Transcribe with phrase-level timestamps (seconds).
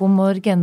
[0.00, 0.60] god morgen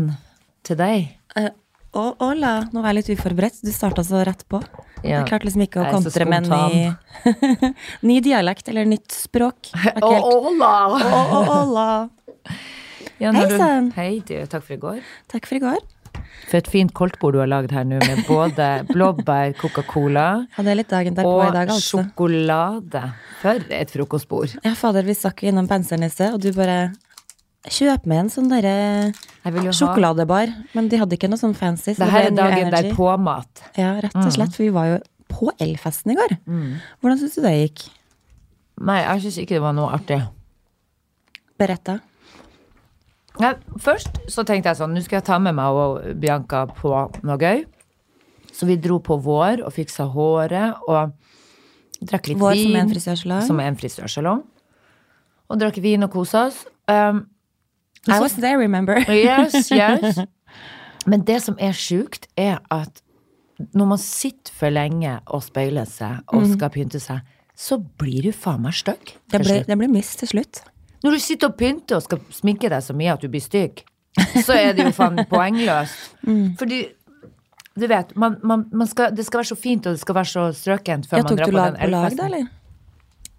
[0.66, 1.12] til deg.
[1.38, 1.52] Uh,
[1.94, 2.54] hola.
[2.74, 3.60] Nå var jeg litt uforberedt.
[3.62, 4.62] Du starta så rett på.
[5.04, 5.20] Ja.
[5.20, 7.36] Jeg klarte liksom ikke å kontre med en ny,
[8.10, 9.70] ny dialekt eller nytt språk.
[10.02, 10.74] Det hola!
[10.90, 11.22] Å,
[11.54, 11.86] å,
[13.22, 13.92] Ja, Hei sann.
[13.96, 14.36] Hei, du.
[14.50, 15.00] Takk for i går.
[15.30, 15.86] Takk for i går.
[16.48, 21.42] For et fint koldtbord du har lagd her nå, med både blåbær, Coca-Cola derpå og
[21.48, 22.02] i dag, altså.
[22.02, 23.02] sjokolade.
[23.42, 24.54] For et frokostbord.
[24.66, 26.88] Ja, fader, vi stakk innom penselen i sted, og du bare
[27.74, 29.12] Kjøp med en sånn derre
[29.76, 30.52] sjokoladebar.
[30.78, 31.94] Men de hadde ikke noe sånn fancy.
[31.94, 33.64] så Det her er dagen der derpå-mat.
[33.78, 34.56] Ja, rett og slett.
[34.56, 36.38] For vi var jo på Elfesten i går.
[37.02, 37.88] Hvordan syns du det gikk?
[38.88, 40.22] Nei, jeg syns ikke det var noe artig.
[41.58, 42.00] Beretta.
[43.42, 46.94] Nei, først så tenkte jeg sånn, nå skal jeg ta med meg og Bianca på
[47.26, 47.66] noe gøy.
[48.54, 51.12] Så vi dro på Vår og fiksa håret og
[52.02, 52.64] drakk litt Vår vin.
[52.66, 53.44] som er en frisørsalong.
[53.46, 54.44] Som er en frisørsalong.
[55.48, 56.64] Og drakk vin og kosa oss.
[56.90, 57.26] Um,
[58.08, 59.00] I was there, remember?
[59.10, 60.20] yes, yes.
[61.10, 63.02] Men det som er sjukt, er at
[63.74, 67.24] når man sitter for lenge og speiler seg og skal pynte seg,
[67.58, 69.16] så blir du faen meg stygg.
[69.32, 70.62] Det det blir mist til slutt.
[71.04, 73.82] Når du sitter og pynter og skal sminke deg så mye at du blir stygg,
[74.44, 76.14] så er det jo faen poengløst.
[76.28, 76.54] Mm.
[76.60, 76.84] Fordi
[77.78, 80.32] du vet, man, man, man skal, det skal være så fint, og det skal være
[80.32, 82.48] så strøkent før Ja, man tok du på lag den på lag, da, eller?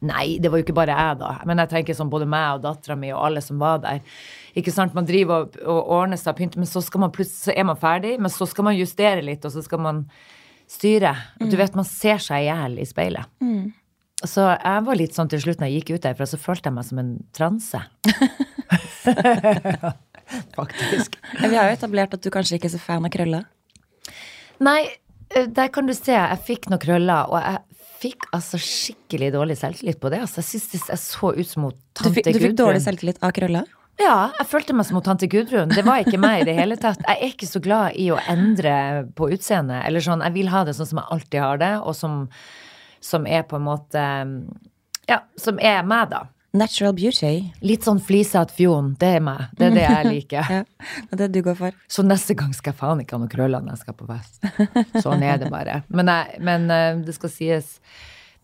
[0.06, 1.32] Nei, det var jo ikke bare jeg, da.
[1.48, 3.98] Men jeg tenker sånn både meg og dattera mi og alle som var der.
[4.58, 7.48] Ikke sant, Man driver og, og ordner seg og pynter, men så, skal man plutselig,
[7.48, 8.14] så er man ferdig.
[8.22, 10.04] Men så skal man justere litt, og så skal man
[10.70, 11.16] styre.
[11.40, 13.26] Du vet, man ser seg i hjel i speilet.
[14.26, 16.78] Så jeg var litt sånn til slutt når jeg gikk ut derfra, så følte jeg
[16.78, 17.82] meg som en transe.
[20.58, 21.14] Faktisk.
[21.38, 23.46] Vi har jo etablert at du kanskje ikke er så fan av krøller.
[24.64, 24.80] Nei,
[25.30, 26.14] eh, der kan du se.
[26.14, 27.67] Jeg fikk noen krøller, og jeg
[27.98, 30.20] fikk altså skikkelig dårlig selvtillit på det.
[30.24, 32.32] Altså, jeg synes det jeg så ut som Du tante Gudrun.
[32.38, 33.64] du fikk dårlig selvtillit av krølla?
[33.98, 35.72] Ja, jeg følte meg som tante Gudrun.
[35.74, 37.00] Det var ikke meg i det hele tatt.
[37.02, 38.74] Jeg er ikke så glad i å endre
[39.18, 39.82] på utseendet.
[39.88, 42.20] Eller sånn, jeg vil ha det sånn som jeg alltid har det, og som,
[43.02, 44.04] som er på en måte
[45.08, 46.26] Ja, som er meg, da.
[46.56, 47.50] Natural beauty.
[47.60, 48.94] Litt sånn flisete fjon.
[48.98, 49.50] Det er meg.
[49.58, 50.52] Det er det jeg liker.
[50.54, 50.62] Ja,
[51.10, 51.76] det er det du går for.
[51.92, 55.02] Så neste gang skal jeg faen ikke ha noen krøller når jeg skal på fest.
[55.04, 55.82] Sånn er det bare.
[55.92, 57.74] Men, jeg, men eh, det skal sies,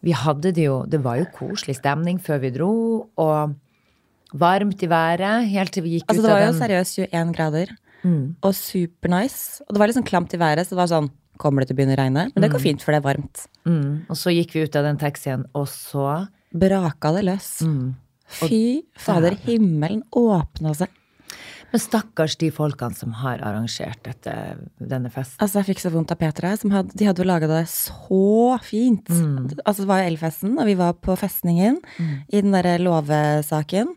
[0.04, 2.72] vi hadde det jo Det var jo koselig stemning før vi dro,
[3.16, 3.54] og
[4.36, 7.72] varmt i været helt til vi gikk Altså, ut det var jo seriøst 21 grader,
[8.44, 9.62] og supernice.
[9.64, 11.08] Og det var litt sånn klamt i været, så det var sånn
[11.40, 12.22] Kommer det til å begynne å regne?
[12.30, 13.40] Men det går fint, for det er varmt.
[13.66, 16.04] mm, Og så gikk vi ut av den taxien, og så
[16.54, 17.48] Braka det løs.
[18.40, 20.92] Fy fader, himmelen åpna seg.
[21.74, 24.32] Men stakkars de folkene som har arrangert dette,
[24.78, 25.40] denne festen.
[25.42, 26.52] Altså, jeg fikk så vondt av Petra.
[26.60, 29.10] Som hadde, de hadde jo laga det så fint.
[29.10, 33.90] Altså, det var jo Elfesten, og vi var på festningen i den derre låvesaken.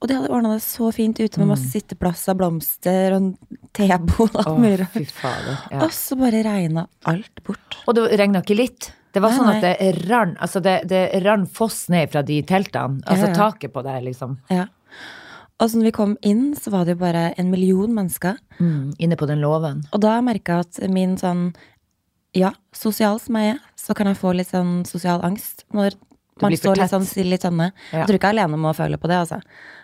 [0.00, 3.34] Og de hadde ordna det så fint ute med masse sitteplasser, blomster og
[3.76, 4.86] tebod og alt mulig.
[5.20, 5.82] Ja.
[5.82, 7.82] Og så bare regna alt bort.
[7.90, 8.92] Og det regna ikke litt.
[9.12, 12.40] Det var Nei, sånn at det rann altså det, det rann foss ned fra de
[12.46, 13.00] teltene.
[13.06, 13.38] Altså Ja, ja.
[13.38, 14.36] taket på der, liksom.
[14.50, 14.68] Ja.
[15.60, 18.38] Og så når vi kom inn, så var det jo bare en million mennesker.
[18.60, 19.82] Mm, inne på den låven.
[19.92, 21.50] Og da merka jeg at min sånn
[22.32, 25.96] Ja, sosial som jeg er, så kan jeg få litt sånn sosial angst når
[26.40, 27.72] man står litt sånn stille i tønne.
[27.90, 28.04] Ja.
[28.04, 29.40] Jeg tror ikke jeg er alene om å føle på det, altså.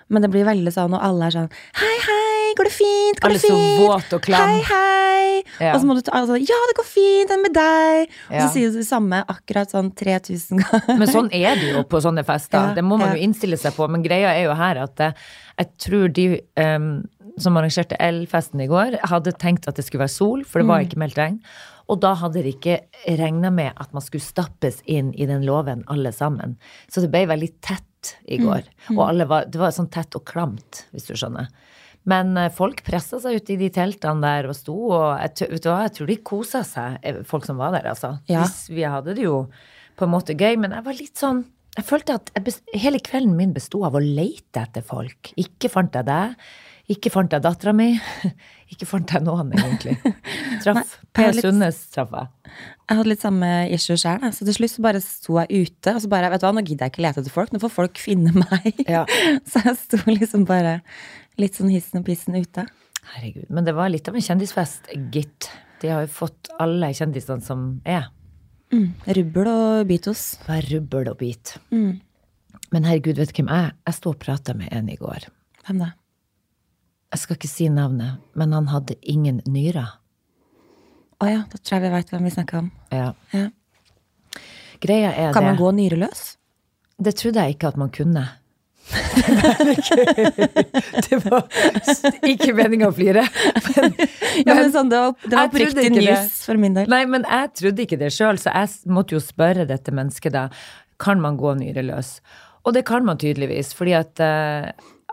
[0.09, 1.49] Men det blir veldig sånn, og alle er sånn
[1.81, 2.26] Hei, hei,
[2.59, 3.21] går det fint?
[3.21, 3.81] Går Alle det så fint?
[3.85, 4.49] våt og klam.
[4.51, 5.43] Hei, hei.
[5.61, 5.75] Ja.
[5.75, 8.15] Og så må du ta altså, Ja, det går fint, enn med deg?
[8.31, 10.97] Og så sier du det samme akkurat sånn 3000 ganger.
[11.03, 12.73] Men sånn er det jo på sånne fester.
[12.77, 13.87] Det må man jo innstille seg på.
[13.93, 15.13] Men greia er jo her at eh,
[15.61, 16.27] jeg tror de
[16.61, 16.91] um,
[17.39, 20.81] som arrangerte Elfesten i går, hadde tenkt at det skulle være sol, for det var
[20.81, 20.87] Mm.
[20.89, 21.41] ikke meldt regn.
[21.93, 22.81] Og da hadde de ikke
[23.21, 26.57] regna med at man skulle stappes inn i den låven alle sammen.
[26.91, 28.65] Så det ble veldig tett i går.
[28.89, 28.97] Mm.
[28.99, 31.47] Og var, det var sånn tett og klamt, hvis du skjønner.
[32.11, 35.65] Men eh, folk pressa seg ut i de teltene der og sto, og jeg, vet
[35.65, 38.17] du hva, jeg tror de kosa seg, eh, folk som var der, altså.
[38.31, 38.47] Ja.
[38.71, 39.47] Vi hadde det jo
[39.97, 41.47] på en måte gøy, men jeg var litt sånn
[41.77, 45.29] Jeg følte at jeg best, hele kvelden min besto av å leite etter folk.
[45.37, 46.33] Ikke fant jeg deg.
[46.95, 47.91] Ikke fant jeg dattera mi.
[48.73, 49.99] Ikke fant jeg noen, egentlig.
[50.65, 52.55] Traff Per er Sundnes, traff jeg.
[52.87, 55.93] Jeg hadde litt samme issue sjøl, så til slutt så bare sto jeg ute.
[55.93, 57.75] Og så bare, vet du hva, nå gidder jeg ikke lete etter folk, nå får
[57.77, 58.83] folk finne meg.
[58.87, 59.05] Ja.
[59.51, 60.79] Så jeg sto liksom bare
[61.41, 62.67] litt sånn hissen og pissen ute.
[63.15, 63.49] Herregud.
[63.53, 65.51] Men det var litt av en kjendisfest, gitt.
[65.83, 68.09] De har jo fått alle kjendisene som er.
[69.07, 70.25] Rubbel og bitos.
[70.47, 71.55] Bare rubbel og bit.
[71.71, 73.77] Men herregud, vet du hvem jeg er?
[73.87, 75.29] Jeg sto og prata med en i går.
[75.67, 75.93] Hvem da?
[77.15, 79.95] Jeg skal ikke si navnet, men han hadde ingen nyrer.
[81.23, 82.73] Å ja, da tror jeg vi veit hvem vi snakker om.
[82.93, 83.13] Ja.
[83.33, 83.47] Ja.
[84.83, 86.25] Greia er Kan det man gå nyreløs?
[87.01, 88.25] Det trodde jeg ikke at man kunne.
[91.07, 91.43] Det var
[92.27, 93.25] ikke meninga å flire.
[93.67, 93.95] Men,
[94.47, 96.87] Ja, men sånn, det var, det var oppriktig news for min del.
[96.93, 100.45] Nei, men jeg trodde ikke det sjøl, så jeg måtte jo spørre dette mennesket da.
[101.03, 102.09] Kan man gå nyreløs?
[102.67, 104.71] Og det kan man tydeligvis, fordi at uh,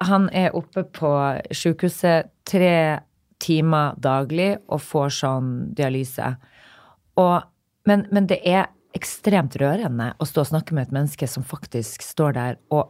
[0.07, 1.11] han er oppe på
[1.53, 2.77] sjukehuset tre
[3.43, 6.27] timer daglig og får sånn dialyse.
[7.19, 7.35] Og,
[7.89, 8.63] men, men det er
[8.97, 12.83] ekstremt rørende å stå og snakke med et menneske som faktisk står der og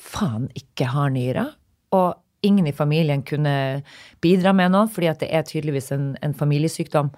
[0.00, 1.54] faen ikke har nyrer.
[1.96, 2.14] Og
[2.46, 3.54] ingen i familien kunne
[4.24, 7.12] bidra med noe, fordi det er tydeligvis en, en familiesykdom.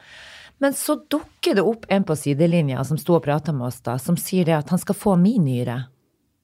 [0.62, 3.96] Men så dukker det opp en på sidelinja som sto og prata med oss da,
[3.98, 5.80] som sier det at han skal få min nyre.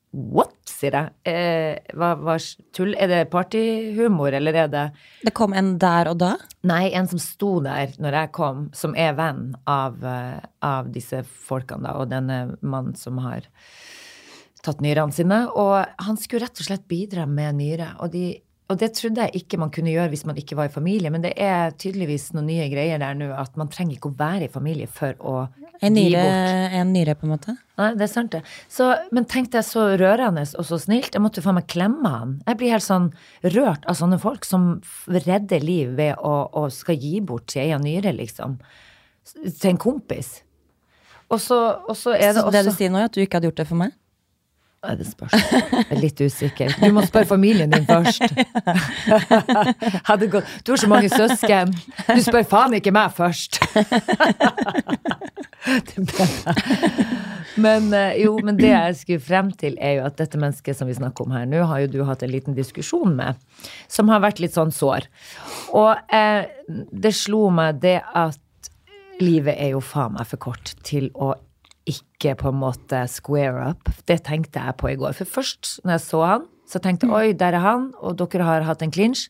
[0.08, 1.12] What, sier jeg.
[1.28, 2.38] Eh, hva, hva
[2.74, 2.94] tull?
[2.96, 4.84] Er det partyhumor, eller er det
[5.26, 6.32] Det kom en der og da.
[6.66, 11.20] Nei, en som sto der når jeg kom, som er venn av, eh, av disse
[11.28, 13.46] folkene, da, og denne mannen som har
[14.64, 15.44] tatt nyrene sine.
[15.54, 17.92] Og han skulle rett og slett bidra med nyre.
[18.02, 20.74] Og, de, og det trodde jeg ikke man kunne gjøre hvis man ikke var i
[20.74, 24.18] familie, men det er tydeligvis noen nye greier der nå, at man trenger ikke å
[24.18, 25.38] være i familie for å
[25.78, 26.22] En nyre,
[26.74, 27.52] en nyre, på en måte.
[27.78, 28.40] Nei, det er sant, det.
[28.66, 31.12] Så, men tenk deg så rørende og så snilt.
[31.14, 32.32] Jeg måtte faen meg klemme han.
[32.48, 33.06] Jeg blir helt sånn
[33.46, 34.66] rørt av sånne folk som
[35.06, 38.58] redder liv ved å, å skal gi bort sin egen nyre, liksom.
[39.38, 40.40] Til en kompis.
[41.30, 43.22] Og så, og så er det også Så det du sier nå, er at du
[43.22, 43.94] ikke hadde gjort det for meg?
[44.78, 45.00] Det er
[45.34, 46.74] Jeg er litt usikker.
[46.78, 48.22] Du må spørre familien din først.
[50.64, 51.74] Du har så mange søsken.
[52.06, 53.58] Du spør faen ikke meg først.
[55.98, 56.28] Det.
[57.58, 60.86] Men eh, jo, men det jeg skulle frem til, er jo at dette mennesket som
[60.86, 63.40] vi snakker om her nå, har jo du hatt en liten diskusjon med,
[63.90, 65.08] som har vært litt sånn sår.
[65.74, 68.70] Og eh, det slo meg det at
[69.18, 71.32] livet er jo faen meg for kort til å
[71.88, 73.90] ikke på en måte square up.
[74.08, 75.16] Det tenkte jeg på i går.
[75.18, 78.46] For først når jeg så han, så tenkte jeg oi, der er han, og dere
[78.46, 79.28] har hatt en clinch.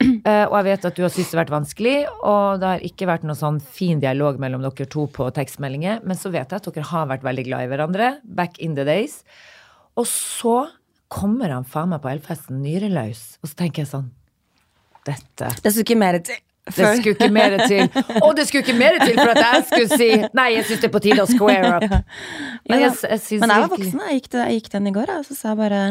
[0.00, 1.94] Eh, og jeg vet at du har syntes det har vært vanskelig,
[2.24, 6.16] og det har ikke vært noen sånn fin dialog mellom dere to på tekstmeldinger, men
[6.16, 9.18] så vet jeg at dere har vært veldig glad i hverandre back in the days.
[10.00, 10.54] Og så
[11.12, 14.08] kommer han faen meg på Elfesten nyreløs, og så tenker jeg sånn
[15.04, 16.40] Dette Det skulle ikke mer til.
[16.76, 17.88] Det skulle ikke mer til.
[18.24, 20.90] Og det skulle ikke mer til for at jeg skulle si Nei, jeg syns det
[20.90, 21.96] er på tide å square up.
[22.70, 25.12] Men jeg, jeg synes Men jeg var voksen, jeg gikk, jeg gikk den i går,
[25.18, 25.82] og så sa jeg bare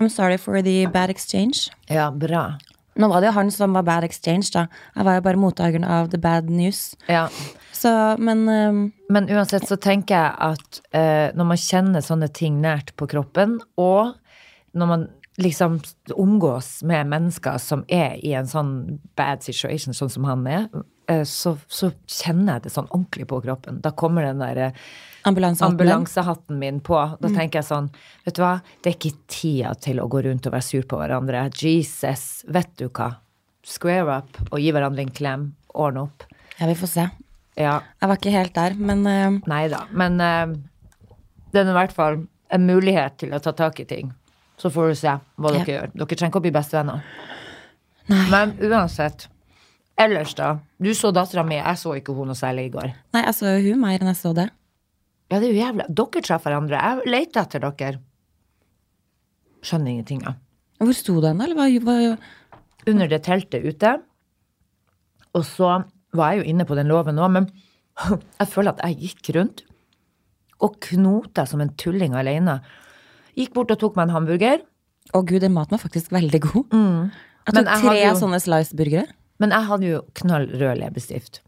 [0.00, 1.68] I'm sorry for the bad exchange.
[1.90, 2.54] Ja, bra.
[3.00, 4.66] Nå var det jo han som var bad exchange, da.
[4.96, 6.94] Jeg var jo bare mottakeren av the bad news.
[7.08, 7.26] Ja.
[7.72, 12.60] Så, men um, Men uansett så tenker jeg at uh, når man kjenner sånne ting
[12.60, 14.16] nært på kroppen, og
[14.76, 15.06] når man
[15.40, 15.80] liksom
[16.14, 18.72] omgås med mennesker som er i en sånn
[19.18, 20.66] bad situation, sånn som han er,
[21.10, 23.80] eh, så, så kjenner jeg det sånn ordentlig på kroppen.
[23.84, 24.72] Da kommer den derre
[25.28, 26.98] ambulansehatten ambulansehatten min på.
[27.20, 27.90] Da tenker jeg sånn,
[28.24, 31.00] vet du hva, det er ikke tida til å gå rundt og være sur på
[31.00, 31.48] hverandre.
[31.60, 33.12] Jesus, vet du hva.
[33.66, 35.50] Square up og gi hverandre en klem.
[35.76, 36.24] Ordne opp.
[36.56, 37.08] Ja, vi får se.
[37.60, 39.40] Ja, Jeg var ikke helt der, men uh...
[39.50, 39.84] nei da.
[39.92, 40.54] Men uh,
[41.52, 44.14] det er i hvert fall en mulighet til å ta tak i ting.
[44.60, 45.64] Så får du se hva Ja.
[45.64, 45.92] dere gjør.
[45.96, 47.02] Dere trenger ikke å bli bestevenner.
[48.30, 49.28] Men uansett.
[50.00, 50.58] Ellers, da.
[50.80, 51.56] Du så dattera mi.
[51.56, 52.92] Jeg så ikke hun noe særlig i går.
[53.14, 54.50] Nei, jeg så jo hun mer enn jeg så det.
[55.30, 56.80] Ja, det er jo jævla Dere treffer hverandre.
[56.80, 58.00] Jeg leter etter dere.
[59.62, 60.36] Skjønner ingenting, jeg.
[60.80, 61.40] Hvor sto den.
[61.44, 62.18] Eller hva, hva,
[62.88, 63.94] Under det teltet ute.
[65.36, 65.84] Og så
[66.16, 67.50] var jeg jo inne på den låven òg, men
[68.40, 69.64] jeg føler at jeg gikk rundt
[70.60, 72.58] og knota som en tulling alene.
[73.40, 74.62] Gikk bort og tok meg en hamburger.
[75.16, 76.64] Å gud, den maten var faktisk veldig god.
[76.76, 77.10] Mm.
[77.48, 79.06] Jeg tok jeg tre jo- sånne slice-burgere.
[79.40, 81.40] Men jeg hadde jo knall rød leppestift.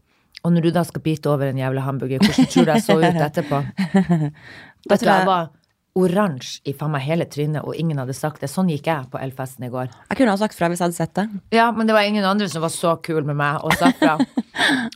[0.43, 2.97] Og når du da skal bite over en jævla hamburger, hvordan tror du jeg så
[2.99, 3.59] ut etterpå?
[4.83, 5.51] Du, tror jeg- jeg var
[5.95, 8.49] oransje i faen meg hele trynet, og ingen hadde sagt det.
[8.49, 9.91] Sånn gikk jeg på Elfesten i går.
[10.09, 11.27] Jeg kunne ha sagt fra hvis jeg hadde sett det.
[11.55, 14.17] Ja, men det var ingen andre som var så kul med meg og sa fra.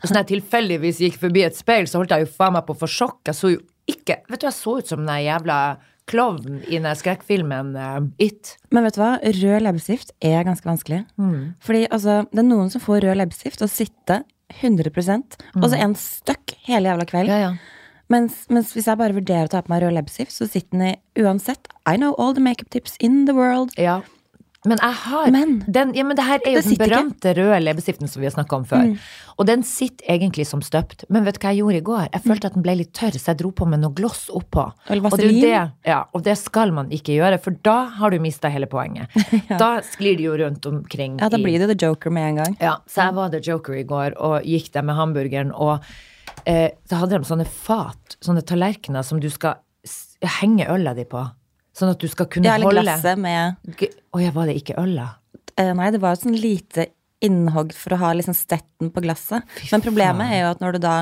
[0.03, 2.73] Så når jeg tilfeldigvis gikk forbi et speil, så holdt jeg jo faen meg på
[2.75, 3.21] å få sjokk.
[3.29, 5.77] Jeg så jo ikke Vet du, jeg så ut som den jævla
[6.07, 8.55] klovnen i den skrekkfilmen uh, It.
[8.71, 9.13] Men vet du hva?
[9.21, 11.03] Rød leppestift er ganske vanskelig.
[11.19, 11.55] Mm.
[11.63, 14.23] Fordi altså, det er noen som får rød leppestift og sitter
[14.61, 17.27] 100% og så er en støkk hele jævla kveld.
[17.27, 17.33] Mm.
[17.33, 17.77] Ja, ja.
[18.07, 20.85] Mens, mens hvis jeg bare vurderer å ta på meg rød leppestift, så sitter den
[20.93, 23.75] i uansett I know all the makeup tips in the world.
[23.75, 23.99] Ja.
[24.67, 27.37] Men jeg har Men- den, ja, men det her er jo den berømte ikke.
[27.37, 27.39] Mm.
[27.39, 28.89] røde leppestiften som vi har snakka om før.
[29.37, 31.05] Og den sitter egentlig som støpt.
[31.13, 32.07] Men vet du hva jeg gjorde i går?
[32.13, 34.65] Jeg følte at den ble litt tørr, så jeg dro på med noe gloss oppå.
[34.89, 38.49] Og det, det, ja, og det skal man ikke gjøre, for da har du mista
[38.49, 39.07] hele poenget.
[39.61, 41.19] Da sklir det jo rundt omkring.
[41.21, 42.57] Ja, da blir det The Joker med en gang.
[42.59, 45.79] ja, så jeg var The Joker i går og gikk der med hamburgeren, og
[46.45, 49.55] eh, så hadde de sånne fat, sånne tallerkener som du skal
[50.41, 51.21] henge øla di på.
[51.77, 54.77] Sånn at du skal kunne Ja, eller holde glasset med Å ja, var det ikke
[54.81, 55.09] øl, da?
[55.57, 56.87] eh, Nei, det var et sånn lite
[57.23, 59.45] innhogg for å ha liksom stetten på glasset.
[59.71, 60.97] Men problemet er jo at når du da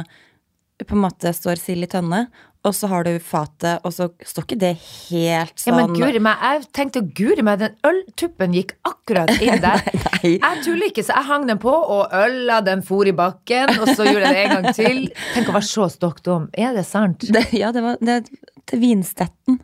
[0.84, 2.26] på en måte står sild i tønne,
[2.66, 6.20] og så har du fatet, og så står ikke det helt Ja, sånn men guri
[6.24, 9.84] meg, jeg tenkte guri meg, den øltuppen gikk akkurat inn der.
[9.86, 10.32] Nei.
[10.40, 13.88] Jeg tuller ikke, så jeg hang den på, og øla den for i bakken, og
[13.94, 15.02] så gjorde jeg det en gang til.
[15.36, 16.50] Tenk å være så stokk dum.
[16.58, 17.28] Er det sant?
[17.32, 18.20] det, Ja, det var det,
[18.66, 19.60] til vinstetten.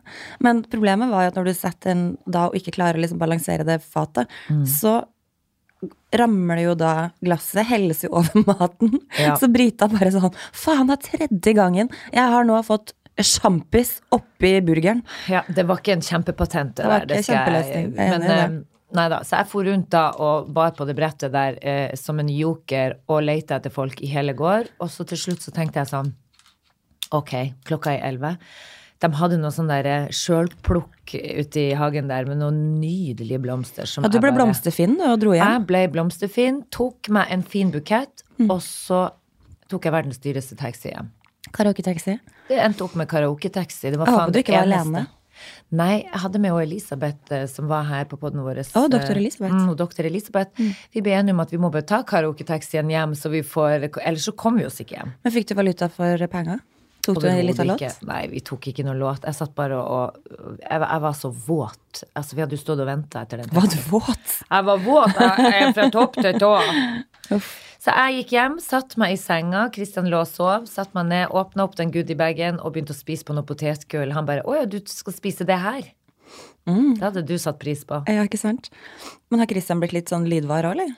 [0.45, 3.17] Men problemet var jo at når du setter den da og ikke klarer å liksom
[3.21, 4.65] balansere det fatet, Mm.
[4.69, 4.99] så
[6.13, 8.97] rammer det jo da glasset, helles jo over maten.
[9.19, 9.35] Ja.
[9.39, 14.55] Så Brita bare sånn Faen, det er tredje gangen jeg har nå fått sjampis oppi
[14.65, 15.01] burgeren.
[15.29, 16.75] Ja, det var ikke en kjempepatent.
[16.77, 18.59] Det, Det var der, skal jeg- Men enig eh,
[18.97, 19.19] nei da.
[19.23, 22.95] Så jeg for rundt da og bar på det brettet der eh, som en joker
[23.07, 24.67] og leita etter folk i hele går.
[24.79, 26.13] Og så til slutt så tenkte jeg sånn
[27.11, 27.33] Ok,
[27.67, 28.37] klokka er elleve.
[29.01, 33.87] De hadde noe sånn der eh, sjølplukk ute i hagen der med noen nydelige blomster.
[33.89, 35.41] Som Ja, du ble bare- blomsterfinn og dro hjem.
[35.41, 38.51] Jeg ble blomsterfin, tok meg en fin bukett, Mm.
[38.51, 39.11] og så
[39.69, 41.09] tok jeg verdens dyreste taxi hjem.
[41.51, 42.19] Karaoketaxi.
[42.47, 43.89] Det endte opp med karaoketaxi.
[43.91, 45.07] Det var faen håper du det ikke var alene.
[45.71, 48.59] Nei, jeg hadde med Elisabeth eh, som var her på podden vår.
[48.77, 49.53] Å, doktor Elisabeth.
[49.55, 50.51] Mm, doktor Elisabeth.
[50.93, 54.27] Vi ble enige om at vi må bare ta karaoketaxien hjem, så vi får Ellers
[54.29, 55.13] så kommer vi oss ikke hjem.
[55.23, 56.59] Men fikk du valuta for penger?
[57.01, 57.81] Tok du en liten låt?
[58.05, 59.23] Nei, vi tok ikke noen låt.
[59.25, 60.17] Jeg satt bare og
[60.61, 62.03] Jeg, var- jeg var så våt.
[62.15, 63.49] Altså, vi hadde jo stått og venta etter den.
[63.51, 64.35] Var du våt?
[64.51, 66.53] Jeg var våt jeg fra topp til tå.
[67.81, 71.31] Så jeg gikk hjem, satt meg i senga, Kristian lå og sov, satt meg ned,
[71.33, 74.11] åpna opp den goodiebagen og begynte å spise på noe potetgull.
[74.13, 75.89] Han bare 'Å ja, du skal spise det her'.
[76.69, 76.93] Mm.
[76.99, 78.03] Det hadde du satt pris på.
[78.07, 78.69] Ja, ikke sant?
[79.31, 80.93] Men har Christian blitt litt sånn lydvar òg, eller?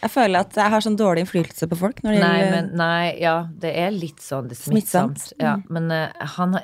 [0.00, 2.16] Jeg føler at jeg har sånn dårlig innflytelse på folk Nei,
[2.52, 5.18] men nei, ja, det er litt sånn det smittsomt.
[5.20, 5.40] Smittsomt.
[5.40, 6.56] Ja, men uh, han,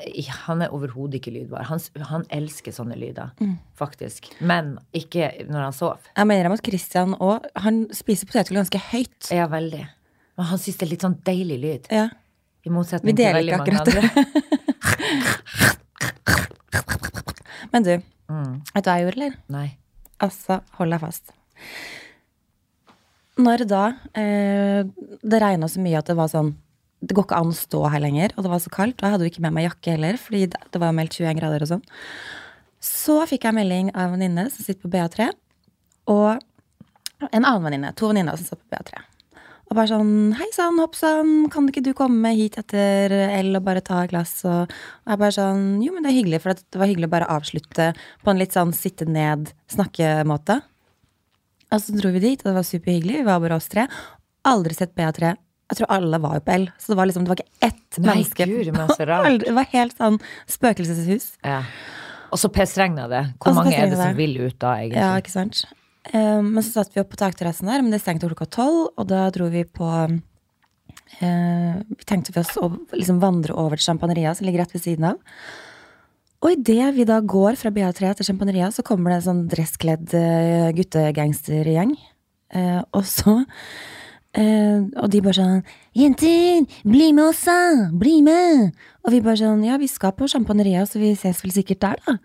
[0.47, 1.65] han er overhodet ikke lydbar.
[1.71, 1.81] Han,
[2.11, 3.33] han elsker sånne lyder,
[3.79, 4.29] faktisk.
[4.41, 6.11] Men ikke når han sover.
[6.17, 9.31] Jeg mener at Christian òg Han spiser potetgull ganske høyt.
[9.33, 9.85] Ja, veldig.
[10.37, 11.91] Men han syns det er litt sånn deilig lyd.
[11.93, 12.07] Ja.
[12.67, 14.01] I motsetning Vi til veldig mange andre.
[17.73, 17.97] Men du,
[18.27, 18.57] Mm.
[18.75, 19.35] vet du hva jeg gjorde, eller?
[19.55, 19.67] Nei.
[20.25, 21.31] Altså, hold deg fast.
[23.37, 23.83] Når da
[24.17, 24.87] eh,
[25.21, 26.55] det regna så mye at det var sånn
[27.05, 28.97] Det går ikke an å stå her lenger, og det var så kaldt.
[28.97, 31.65] Og jeg hadde jo ikke med meg jakke heller, fordi det var meldt 21 grader
[31.67, 31.83] og sånn.
[32.83, 35.29] Så fikk jeg melding av en venninne som sitter på BA3,
[36.09, 37.93] og en annen venninne.
[38.01, 39.05] To venninner som satt på BA3.
[39.67, 43.65] Og bare sånn Hei sann, hopp sann, kan ikke du komme hit etter L og
[43.67, 44.39] bare ta et glass?
[44.47, 47.31] Og jeg bare sånn Jo, men det er hyggelig, for det var hyggelig å bare
[47.35, 47.91] avslutte
[48.23, 50.61] på en litt sånn sitte ned-snakkemåte.
[51.75, 53.19] Og så dro vi dit, og det var superhyggelig.
[53.21, 53.89] Vi var bare oss tre.
[54.47, 55.35] Aldri sett BA3.
[55.67, 56.67] Jeg tror alle var jo på L.
[56.79, 58.47] Så det var liksom, det var ikke ett Nei, menneske.
[58.47, 59.41] Gud, men så rart.
[59.43, 60.21] Det var helt sånn
[60.55, 61.33] spøkelseshus.
[61.43, 61.65] Ja.
[62.31, 63.25] Og så pissregna det.
[63.41, 64.19] Hvor Også mange er det som det.
[64.21, 65.03] vil ut da, egentlig?
[65.03, 65.65] Ja, ikke sant.
[66.13, 69.09] Um, men så satt vi opp på takterrassen der, men det stengte klokka tolv, og
[69.11, 70.17] da dro vi på uh,
[71.19, 75.11] Vi tenkte vi oss å liksom vandre over til Champagneria, som ligger rett ved siden
[75.11, 75.19] av.
[76.45, 80.13] Og idet vi da går fra BA3 til Sjampanjeria, så kommer det en sånn dresskledd
[80.13, 81.97] uh, guttegangstergjeng.
[82.55, 83.41] Eh, og så
[84.39, 85.65] eh, Og de bare sånn
[85.99, 87.91] 'Jenter, bli med oss, da!
[87.91, 88.71] Bli med!'
[89.03, 92.01] Og vi bare sånn 'Ja, vi skal på Sjampanjeria, så vi ses vel sikkert der',
[92.07, 92.19] da.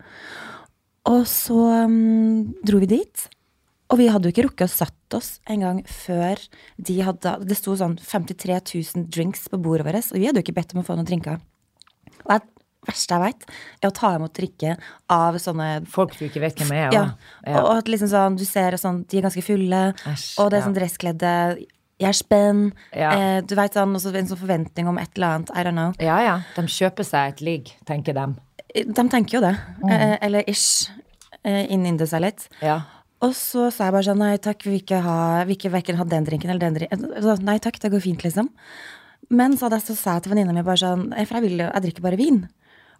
[1.10, 3.28] Og så um, dro vi dit.
[3.90, 6.38] Og vi hadde jo ikke rukket å satt oss en gang før
[6.78, 8.62] de hadde Det sto sånn 53
[8.94, 11.08] 000 drinks på bordet vårt, og vi hadde jo ikke bedt om å få noen
[11.08, 11.42] drinker.
[12.22, 12.38] Og det
[12.86, 13.44] verste jeg veit,
[13.82, 14.76] er å ta imot drikke
[15.12, 16.88] av sånne Folk du ikke vet hvem er.
[16.96, 17.04] ja.
[17.46, 17.60] ja.
[17.62, 20.64] Og at liksom sånn, du ser sånn, de er ganske fulle, Æsj, og det er
[20.66, 21.34] sånn dresskledde
[22.02, 22.62] Jeg er spenn.
[22.98, 23.10] Ja.
[23.14, 25.52] Eh, du veit sånn, og en sånn forventning om et eller annet.
[25.54, 25.92] I don't know.
[26.02, 26.40] ja, ja.
[26.56, 28.24] De kjøper seg et ligg, tenker de.
[28.88, 29.52] De tenker jo det.
[29.86, 30.88] Eh, eller ish.
[31.44, 32.48] Eh, Innynde seg litt.
[32.62, 32.80] Ja.
[33.22, 36.00] Og så sa jeg bare sånn nei takk, vi vil ikke ha, vi ikke hverken
[36.00, 37.06] ha den drinken eller den drinken.
[37.22, 38.48] Så, Nei takk, det går fint, liksom.
[39.30, 41.62] Men så, hadde jeg, så sa jeg til venninna mi bare sånn For jeg, vil,
[41.62, 42.40] jeg drikker bare vin.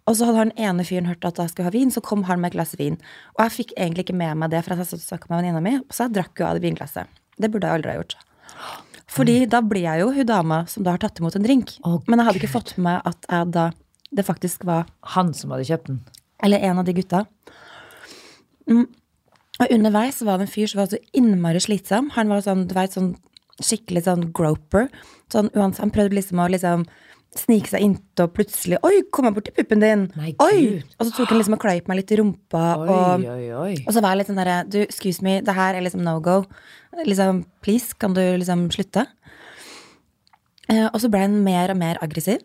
[0.09, 2.41] Og så hadde han ene fyren hørt at jeg skulle ha vin, så kom han
[2.43, 2.97] med et glass vin.
[3.37, 5.61] Og jeg fikk egentlig ikke med meg det, for jeg satt og snakka med venninna
[5.63, 7.21] mi, så jeg drakk jo av det vinglasset.
[7.39, 8.17] Det burde jeg aldri ha gjort.
[9.13, 11.75] Fordi da blir jeg jo hun dama som da har tatt imot en drink.
[11.85, 13.69] Oh, Men jeg hadde ikke fått med meg at jeg da
[14.13, 16.03] det faktisk var Han som hadde kjøpt den.
[16.43, 17.25] eller en av de gutta.
[18.67, 18.87] Mm.
[19.61, 22.09] Og underveis var det en fyr som var så innmari slitsom.
[22.17, 23.13] Han var sånn, du vet, sånn
[23.61, 24.89] skikkelig sånn groper.
[25.31, 26.85] Sånn, uansett, han prøvde liksom å liksom
[27.39, 30.05] snike seg inntil, og plutselig Oi, kom jeg borti puppen din?
[30.19, 30.83] Nei, Oi!
[30.97, 32.63] Og så tok han liksom og kløyp meg litt i rumpa.
[32.83, 33.23] og...
[33.23, 33.73] Oi, oi, oi.
[33.83, 36.19] Og så var jeg litt sånn derre Du, excuse me, det her er liksom no
[36.23, 36.43] go.
[37.03, 39.07] Liksom, please, kan du liksom slutte?
[40.71, 42.43] Eh, og så ble han mer og mer aggressiv.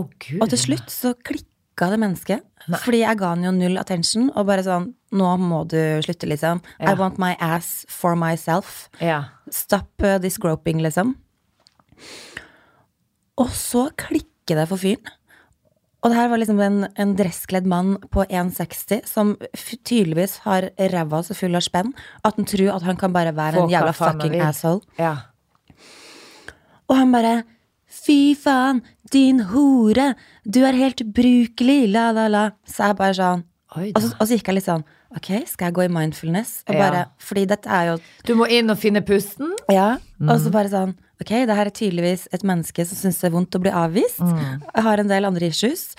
[0.00, 0.40] Oh, gud.
[0.40, 2.46] Og til slutt så klikka det mennesket.
[2.84, 6.62] Fordi jeg ga han jo null attention, og bare sånn Nå må du slutte, liksom.
[6.80, 6.94] Ja.
[6.94, 8.86] I want my ass for myself.
[8.96, 9.26] Ja.
[9.52, 11.12] Stop uh, this groping, liksom.
[13.40, 15.06] Og så klikker det for fyren.
[16.02, 19.36] Og det her var liksom en, en dresskledd mann på 1,60 som
[19.86, 21.92] tydeligvis har ræva så full av spenn
[22.26, 24.82] at han tror at han kan bare være Folk en jævla fucking asshole.
[24.98, 25.12] Ja.
[26.90, 27.42] Og han bare
[27.92, 28.80] Fy faen,
[29.12, 30.14] din hore!
[30.48, 32.44] Du er helt ubrukelig, la, la, la.
[32.66, 34.82] Så jeg bare sånn og så, og så gikk jeg litt sånn
[35.16, 36.58] Ok, skal jeg gå i mindfulness?
[36.68, 37.04] Og Ja.
[37.20, 39.52] Fordi dette er jo Du må inn og finne pusten.
[39.70, 40.40] Ja, og Mm.
[40.40, 43.54] så bare sånn Ok, det her er tydeligvis et menneske som syns det er vondt
[43.54, 44.18] å bli avvist.
[44.22, 44.64] Mm.
[44.86, 45.92] Har en del andre issues.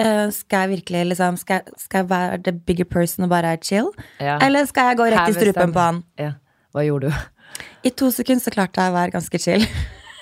[0.00, 3.90] Uh, skal jeg virkelig liksom Skal, skal jeg være the bigger person og bare chill?
[4.16, 4.38] Ja.
[4.40, 6.00] Eller skal jeg gå rett i strupen på han?
[6.16, 6.30] Ja.
[6.72, 7.58] Hva gjorde du?
[7.84, 9.66] I to sekunder så klarte jeg å være ganske chill.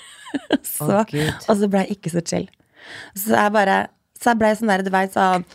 [0.74, 2.48] så, oh, og så ble jeg ikke så chill.
[3.14, 3.76] Så jeg bare
[4.18, 5.46] Så jeg ble sånn der, du veit, sånn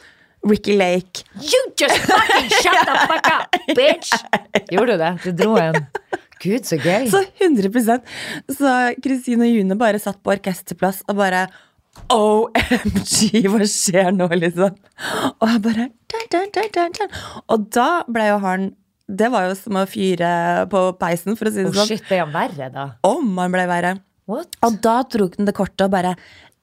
[0.46, 1.26] Ricky Lake.
[1.42, 4.14] You just fucking shut the fuck up, bitch!
[4.72, 5.12] Gjorde du det?
[5.26, 5.88] Du dro en.
[6.46, 7.10] Gud, så gøy.
[7.12, 8.16] Så 100%
[8.56, 8.74] Så
[9.04, 11.48] Kristine og June bare satt på orkesterplass og bare
[12.12, 14.74] OMG, hva skjer nå, liksom?
[15.40, 17.14] Og jeg bare dun, dun, dun.
[17.54, 18.66] Og da ble jo han
[19.08, 20.30] Det var jo som å fyre
[20.72, 21.92] på peisen, for å si det Oh, sånn.
[21.94, 22.86] shit, ble han verre, da?
[23.06, 23.92] Om han ble verre.
[24.26, 24.56] What?
[24.66, 26.16] Og da dro han det kortet og bare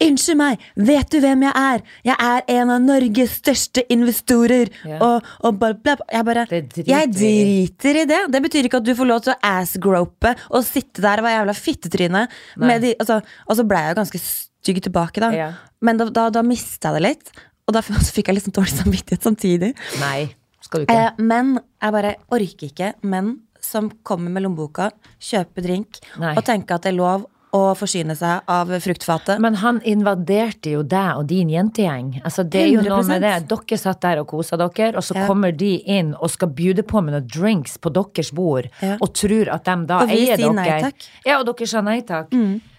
[0.02, 1.82] Unnskyld meg, vet du hvem jeg er?
[2.08, 4.70] Jeg er en av Norges største investorer.
[4.88, 4.98] Ja.
[5.04, 5.96] Og, og bla, bla.
[6.12, 8.20] Jeg bare driter Jeg driter i det.
[8.34, 11.38] Det betyr ikke at du får lov til å assgrope og sitte der og være
[11.40, 12.24] jævla fittetryne.
[12.56, 15.30] med de- Altså, og så ble jeg jo ganske stygg tilbake, da.
[15.34, 15.48] Ja.
[15.80, 17.32] Men da, da, da mista jeg det litt.
[17.68, 19.72] Og da så fikk jeg liksom dårlig samvittighet samtidig.
[20.00, 20.98] Nei, skal du ikke?
[20.98, 24.88] Eh, men jeg bare orker ikke menn som kommer med lommeboka,
[25.22, 26.32] kjøper drink Nei.
[26.34, 29.38] og tenker at det er lov å forsyne seg av fruktfatet.
[29.38, 32.22] Men han invaderte jo deg og din jentegjeng.
[32.24, 33.34] Altså, det er jo noe med det.
[33.50, 35.26] Dere satt der og kosa dere, og så Ja.
[35.28, 38.96] kommer de inn og skal bjude på med noen drinks på deres bord, Ja.
[39.00, 40.54] og tror at de da Og vi eier sier dere.
[40.54, 40.94] nei takk.
[40.96, 41.26] Mm.
[41.26, 42.30] Ja, og dere sa nei takk.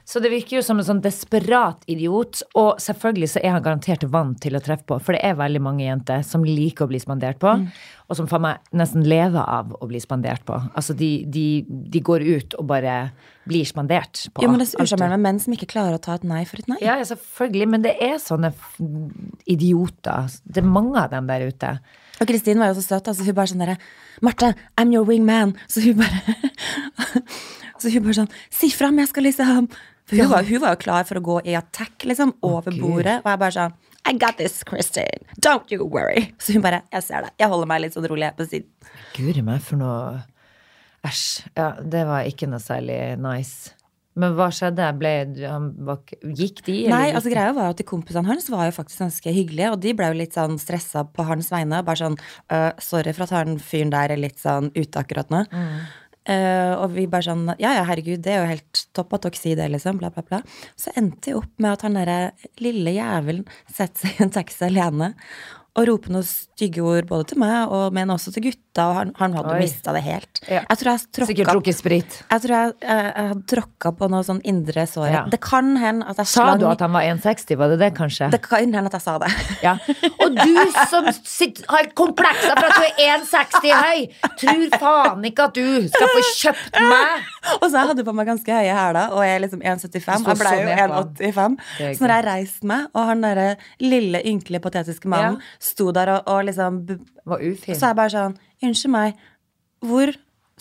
[0.06, 4.04] Så det virker jo som en sånn desperat idiot, og selvfølgelig så er han garantert
[4.12, 7.00] vant til å treffe på, for det er veldig mange jenter som liker å bli
[7.00, 7.70] spandert på, Mm.
[8.10, 10.58] og som faen meg nesten lever av å bli spandert på.
[10.76, 12.98] Altså, de, de, de går ut og bare
[13.48, 14.44] blir spandert på.
[14.44, 16.60] Jo, men det er usjarmerende med menn som ikke klarer å ta et nei for
[16.60, 16.78] et nei.
[16.82, 18.52] ja, ja, selvfølgelig, men det er sånne
[19.48, 20.30] idioter.
[20.44, 21.74] Det er mange av dem der ute.
[22.22, 23.08] Og Kristin var jo så søt.
[23.10, 23.78] Altså, hun bare sånn derre
[24.22, 25.56] Marte, I'm your wingman.
[25.68, 26.22] Så hun bare
[27.82, 29.72] Så hun bare sånn Si fra om jeg skal liksom
[30.14, 32.82] For hun, var, hun var jo klar for å gå i attack, liksom, over okay.
[32.82, 33.18] bordet.
[33.24, 35.24] Og jeg bare sånn I got this, Christine.
[35.42, 36.28] Don't you worry.
[36.40, 37.34] Så hun bare Jeg ser det.
[37.42, 38.70] Jeg holder meg litt sånn rolig på siden.
[39.18, 40.22] Guri meg, for noe
[41.04, 41.24] Æsj.
[41.58, 43.74] Ja, det var ikke noe særlig nice.
[44.14, 44.86] Men hva skjedde?
[45.00, 45.72] Ble, han,
[46.38, 46.76] gikk de?
[46.86, 49.82] eller Nei, altså greia var at de kompisene hans var jo faktisk ganske hyggelige, og
[49.82, 51.82] de ble jo litt sånn stressa på hans vegne.
[51.86, 52.20] Bare sånn
[52.54, 55.44] «Øh, Sorry for at han fyren der er litt sånn ute akkurat nå.
[56.24, 59.40] Eh, og vi bare sånn Ja, ja, herregud, det er jo helt topp at dere
[59.40, 60.00] sier det, liksom.
[60.00, 60.40] Bla, bla, bla.
[60.80, 62.20] Så endte jeg opp med at han derre
[62.64, 65.14] lille jævelen setter seg i en taxi alene.
[65.74, 68.60] Og roper noen stygge ord både til meg, og men også til gutta.
[68.84, 70.40] Og han, han hadde mista det helt.
[70.50, 70.62] Ja.
[70.70, 72.16] Jeg tror jeg Sikkert drukket sprit.
[72.30, 75.08] jeg tror jeg, jeg, jeg hadde tråkka på noe sånn indre sår.
[75.14, 75.24] Ja.
[75.30, 77.58] Det kan hende at jeg Sa slang du at han var 1,60?
[77.58, 78.30] Var det det, kanskje?
[78.34, 79.32] Det kan hende at jeg sa det.
[79.66, 79.74] Ja.
[80.26, 80.54] Og du
[80.94, 84.06] som sitter, har komplekser for at du er 1,60 høy,
[84.42, 87.30] tror faen ikke at du skal få kjøpt meg!
[87.60, 90.30] Og så jeg hadde på meg ganske høye hæler, og jeg er liksom 1,75.
[90.30, 91.58] Jeg ble jo ned på han.
[91.58, 91.58] 1,85.
[91.84, 93.48] Er Så når jeg reiste meg, og han derre
[93.84, 95.50] lille, ynkelige, patetiske mannen Ja.
[95.64, 96.82] Sto der og, og liksom
[97.26, 97.76] Var ufin.
[97.78, 99.24] Så er jeg bare sånn Unnskyld meg,
[99.84, 100.12] hvor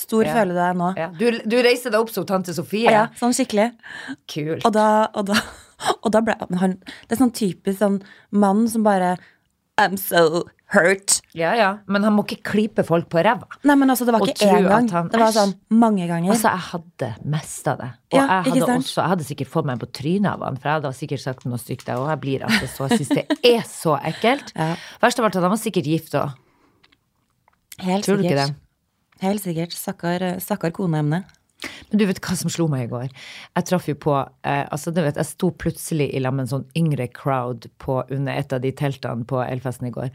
[0.02, 0.32] stor Ja.
[0.34, 0.88] føler du deg nå?
[0.98, 1.08] Ja.
[1.18, 2.90] Du, du reiste deg opp som tante Sofie.
[2.90, 3.68] Ja, sånn skikkelig.
[4.30, 4.64] Kult.
[4.66, 5.36] Og da, og da,
[6.04, 9.16] og da ble han, Det er sånn typisk sånn mann som bare
[9.80, 11.18] I'm so hurt.
[11.36, 11.68] Ja, ja.
[11.86, 13.44] Men han må ikke klype folk på ræva.
[13.68, 14.88] Nei, men altså, det var ikke én gang.
[14.90, 16.30] han- Det var sånn mange ganger.
[16.32, 17.90] Altså, jeg hadde mest av det.
[18.12, 20.68] Og Ja, jeg, hadde også, jeg hadde sikkert fått meg på trynet av han, for
[20.70, 23.26] jeg hadde sikkert sagt noe stygt, jeg, og jeg blir altså så Jeg syns det
[23.44, 24.52] er så ekkelt.
[24.56, 24.74] Ja.
[25.02, 26.32] Verst av alt at han var sikkert gift òg.
[27.82, 28.58] Helt Tror du ikke sikkert.
[29.22, 29.72] Helt sikkert.
[29.76, 31.24] Stakkar, stakkar koneemne.
[31.92, 33.04] Men du vet hva som slo meg i går?
[33.54, 36.50] Jeg traff jo på eh, altså du vet, Jeg sto plutselig i lag med en
[36.58, 40.10] sånn yngre crowd på, under et av de teltene på Elfesten i går.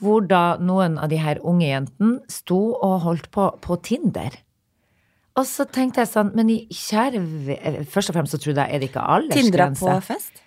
[0.00, 4.38] Hvor da noen av de her unge jentene sto og holdt på på Tinder.
[5.38, 8.82] Og så tenkte jeg sånn, men i kjære Først og fremst så trodde jeg er
[8.82, 9.84] det ikke Tindra aldersgrense?
[9.84, 10.40] på fest?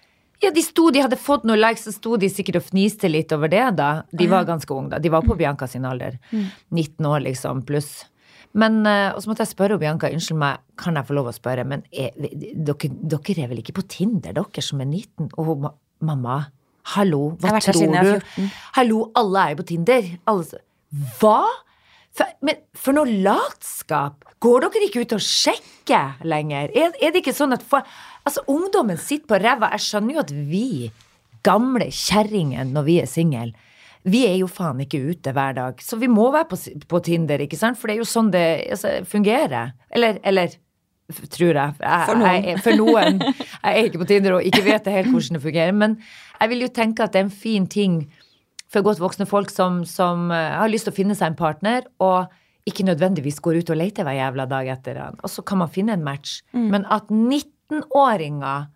[0.43, 3.31] Ja, de sto, de hadde fått noen likes, så sto de sikkert og fniste litt
[3.31, 4.03] over det, da.
[4.11, 4.99] De var ganske unge, da.
[4.99, 6.17] De var på Bianca sin alder.
[6.33, 7.93] 19 år, liksom, pluss.
[8.53, 11.33] Men, eh, og så måtte jeg spørre Bianca, unnskyld meg, kan jeg få lov å
[11.33, 15.31] spørre, men er, dere, dere er vel ikke på Tinder, dere som er 19?
[15.39, 15.69] Og hun,
[16.05, 16.41] mamma,
[16.91, 18.47] Hallo, hva tror du?
[18.75, 20.09] Hallo, alle er jo på Tinder.
[20.29, 20.61] Alle,
[21.19, 21.39] hva?
[22.13, 24.27] For, men for noe latskap!
[24.43, 26.73] Går dere ikke ut og sjekker lenger?
[26.75, 27.87] Er, er det ikke sånn at for,
[28.23, 29.71] Altså, ungdommen sitter på ræva.
[29.75, 30.67] Jeg skjønner jo at vi,
[31.43, 33.51] gamle kjerringer, når vi er single
[34.03, 36.57] vi er jo faen ikke ute hver dag, så vi må være på,
[36.91, 37.79] på Tinder, ikke sant?
[37.79, 39.71] For det er jo sånn det altså, fungerer.
[39.93, 40.57] Eller, eller
[41.11, 41.75] tror jeg.
[41.79, 42.43] jeg For noen.
[42.47, 43.21] Jeg, for noen.
[43.23, 45.73] Jeg er ikke på Tinder og ikke vet helt hvordan det fungerer.
[45.75, 45.97] Men
[46.39, 47.97] jeg vil jo tenke at det er en fin ting
[48.73, 51.85] for godt voksne folk som, som eh, har lyst til å finne seg en partner,
[52.01, 52.31] og
[52.65, 55.19] ikke nødvendigvis går ut og leter hver jævla dag etter han.
[55.21, 56.39] Og så kan man finne en match.
[56.55, 58.69] Men at 19-åringer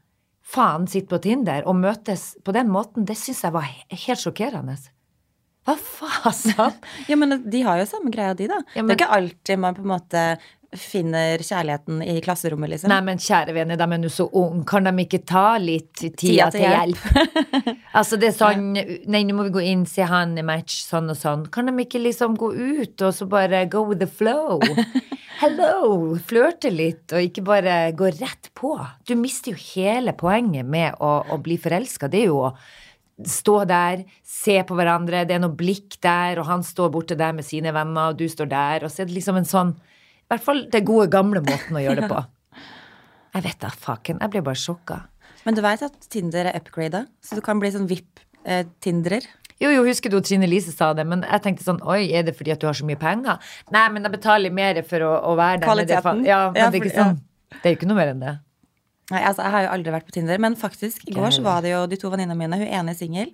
[0.47, 4.75] faen sitter på Tinder og møtes på den måten, det syns jeg var helt sjokkerende.
[5.67, 6.77] Hva faen?
[7.09, 8.61] Ja, men de har jo samme greia, de, da.
[8.75, 10.23] Ja, Det er ikke alltid man på en måte
[10.79, 12.91] finner kjærligheten i klasserommet, liksom.
[12.91, 14.63] Nei, men kjære venner, de er nå så unge.
[14.69, 17.03] Kan de ikke ta litt tida Tida til hjelp?
[17.99, 21.11] altså, det er sånn Nei, nå må vi gå inn, se han i match, sånn
[21.13, 21.45] og sånn.
[21.53, 24.61] Kan de ikke liksom gå ut og så bare go with the flow?
[25.41, 26.15] Hello!
[26.25, 28.73] Flørte litt, og ikke bare gå rett på.
[29.05, 32.09] Du mister jo hele poenget med å, å bli forelska.
[32.09, 32.55] Det er jo å
[33.25, 37.33] stå der, se på hverandre, det er noe blikk der, og han står borte der
[37.37, 39.73] med sine venner, og du står der, og så er det liksom en sånn
[40.27, 42.23] I hvert fall den gode, gamle måten å gjøre det på.
[43.37, 44.19] Jeg vet da, faken.
[44.23, 45.01] Jeg blir bare sjokka.
[45.45, 49.27] Men du veit at Tinder er upgrada, så du kan bli sånn VIP-tindrer.
[49.61, 52.35] Jo, jo, husker du Trine Lise sa det, men jeg tenkte sånn Oi, er det
[52.37, 53.39] fordi at du har så mye penger?
[53.73, 55.65] Nei, men jeg betaler mer for å, å være der.
[55.69, 56.21] Kvaliteten.
[56.21, 56.29] det.
[56.29, 57.15] Ja, men Ja, det er ikke sånn.
[57.17, 57.55] ja.
[57.57, 58.33] Det er jo ikke noe mer enn det.
[59.07, 61.61] Nei, altså, Jeg har jo aldri vært på Tinder, men faktisk, i går så var
[61.63, 63.29] det jo de to venninnene mine, hun ene er singel,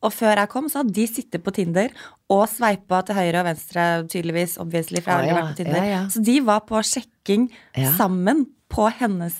[0.00, 1.92] og før jeg kom, så hadde de sittet på Tinder
[2.32, 5.42] og sveipa til høyre og venstre, tydeligvis, obviously, for jeg har aldri ja.
[5.42, 5.84] vært på Tinder.
[5.84, 6.00] Ja, ja.
[6.14, 7.50] Så de var på sjekking
[7.98, 9.36] sammen på hennes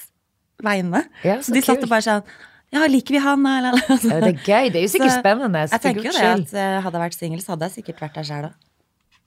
[0.64, 1.06] vegne.
[1.24, 2.30] Så så de satt og bare sånn
[2.74, 3.78] Ja, liker vi han, eller?
[3.80, 4.08] eller?
[4.12, 4.66] Ja, det er gøy.
[4.74, 5.62] Det er jo sikkert Så spennende.
[5.72, 8.18] Jeg tenker jo det at eh, hadde jeg vært singel, så hadde jeg sikkert vært
[8.18, 8.58] der sjæl òg.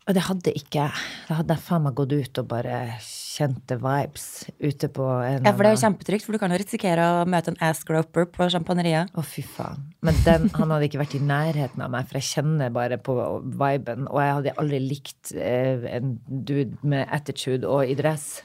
[0.10, 0.88] Og det hadde ikke
[1.28, 4.26] Da hadde jeg faen meg gått ut og bare kjente vibes
[4.60, 7.22] ute på en Ja, for det er jo kjempetrygt, for du kan jo risikere å
[7.30, 9.14] møte en ass-groper på sjampaneriet.
[9.16, 9.86] Å, fy faen.
[10.04, 13.16] Men den, han hadde ikke vært i nærheten av meg, for jeg kjenner bare på
[13.46, 14.10] viben.
[14.12, 18.42] Og jeg hadde aldri likt eh, en dude med attitude og i dress.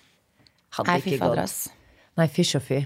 [0.78, 1.58] Hadde Nei, ikke gått.
[2.16, 2.82] Nei, fysj og fy.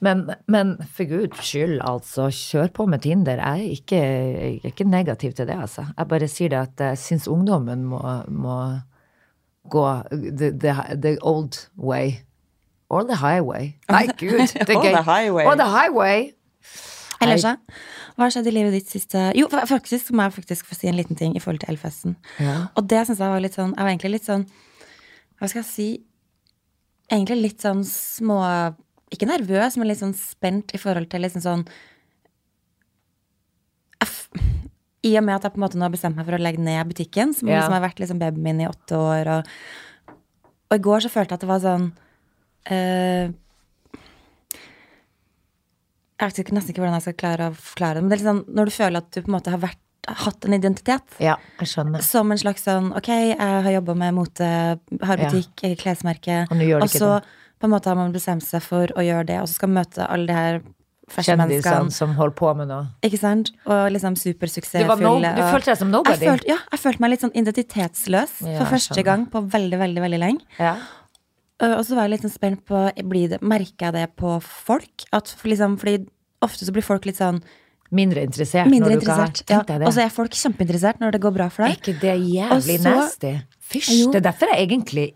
[0.00, 3.40] Men, men for guds skyld, altså, kjør på med Tinder.
[3.42, 5.88] Jeg er ikke, jeg er ikke negativ til det, altså.
[5.98, 8.58] Jeg bare sier det at jeg syns ungdommen må, må
[9.70, 12.20] gå the, the, the old way.
[12.88, 13.74] Or the highway.
[13.90, 15.44] Nei, gud, det Or the highway.
[15.44, 16.32] Or the highway.
[17.20, 17.56] Ellers, da?
[18.14, 20.96] Hva har skjedd i livet ditt siste Jo, faktisk må jeg faktisk få si en
[20.98, 22.16] liten ting i forhold til Elfesten.
[22.38, 22.68] Ja.
[22.78, 24.44] Og det syns jeg var litt sånn Jeg var egentlig litt sånn
[25.38, 25.88] Hva skal jeg si
[27.10, 28.38] Egentlig litt sånn små
[29.14, 31.62] Ikke nervøs, men litt sånn spent i forhold til liksom sånn
[35.08, 36.60] I og med at jeg på en måte nå har bestemt meg for å legge
[36.62, 37.60] ned butikken, som Ja.
[37.60, 39.50] liksom har vært liksom babyen min i åtte år, og,
[40.70, 41.86] og i går så følte jeg at det var sånn
[42.70, 43.30] uh,
[46.18, 48.22] Jeg vet ikke, nesten ikke hvordan jeg skal klare å forklare det, men det er
[48.24, 51.16] litt sånn når du føler at du på en måte har vært, hatt en identitet.
[51.22, 52.02] Ja, jeg skjønner.
[52.02, 54.46] Som en slags sånn Ok, jeg har jobba med mote,
[55.04, 55.76] har butikk, ja.
[55.78, 56.40] klesmerke.
[56.50, 57.34] Og nå gjør Og ikke så det.
[57.58, 59.84] På en måte har man bestemt seg for å gjøre det, og så skal man
[59.84, 60.60] møte alle de her
[61.08, 62.86] Kjendisene som holder på med noe.
[63.06, 63.48] Ikke sant?
[63.64, 65.00] Og liksom Du, supersuksessfulle.
[65.00, 66.18] no, du følte deg som nobody.
[66.20, 69.78] jeg følte, ja, jeg følte meg litt sånn identitetsløs Ja, for første gang på veldig,
[69.80, 70.40] veldig veldig lenge.
[70.58, 70.74] Ja.
[71.64, 75.06] Og så var jeg litt sånn spent på det, Merker jeg det på folk?
[75.10, 76.06] At liksom, fordi
[76.44, 77.40] ofte så blir folk litt sånn
[77.90, 79.30] Mindre interessert mindre når du ikke har.
[79.48, 79.86] Ja.
[79.86, 81.78] Og så er folk kjempeinteressert når det går bra for Er deg.
[81.80, 83.40] ikke det jævlig Og så- nasty?
[83.64, 84.12] Fysj.
[84.12, 85.14] Det er derfor jeg egentlig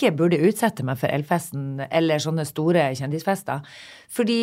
[0.00, 3.60] ikke burde utsette meg for Elfesten eller sånne store kjendisfester.
[4.08, 4.42] Fordi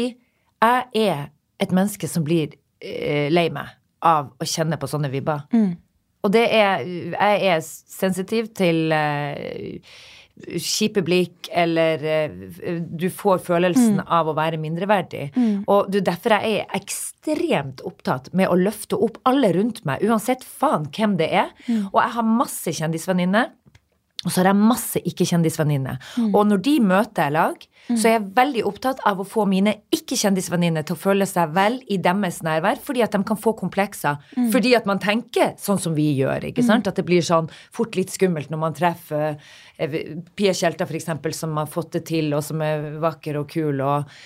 [0.62, 1.28] jeg er
[1.62, 3.74] et menneske som blir eh, lei meg
[4.06, 5.48] av å kjenne på sånne vibber.
[5.54, 5.74] Mm.
[6.26, 9.80] Og det er Jeg er sensitiv til eh,
[10.62, 12.36] kjipe blikk, eller eh,
[12.78, 15.32] du får følelsen av å være mindreverdig.
[15.66, 20.90] Og derfor er jeg ekstremt opptatt med å løfte opp alle rundt meg, uansett faen
[20.94, 21.54] hvem det er.
[21.90, 23.50] Og jeg har masse kjendisvenninner.
[24.26, 26.00] Og så har jeg masse ikke-kjendisvenninner.
[26.32, 30.84] Og når de møter lag, så er jeg veldig opptatt av å få mine ikke-kjendisvenninner
[30.88, 34.18] til å føle seg vel i deres nærvær, fordi at de kan få komplekser.
[34.52, 36.90] Fordi at man tenker sånn som vi gjør, ikke sant?
[36.90, 39.38] At det blir sånn fort litt skummelt når man treffer
[39.78, 40.00] eh,
[40.36, 44.18] Pia Tjelta, eksempel, som har fått det til, og som er vakker og kul, og,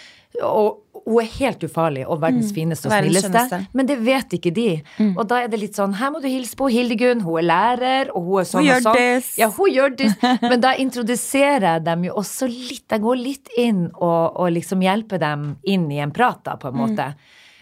[0.48, 3.44] og hun er helt ufarlig og verdens fineste og Verdens snilleste.
[3.52, 3.78] skjønneste.
[3.78, 4.68] Men det vet ikke de.
[5.12, 8.12] Og da er det litt sånn Her må du hilse på Hildegunn, hun er lærer,
[8.16, 9.00] og hun er sånn Hun og sånn.
[9.02, 9.32] this.
[9.42, 10.10] Ja, hun gjør det.
[10.50, 14.82] Men da introduserer jeg dem jo også litt Jeg går litt inn og, og liksom
[14.82, 17.12] hjelper dem inn i en prat, da, på en måte.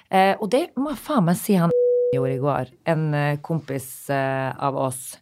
[0.09, 1.73] Eh, og det må jeg faen meg si han
[2.15, 2.69] gjorde i går.
[2.89, 5.17] En eh, kompis eh, av oss.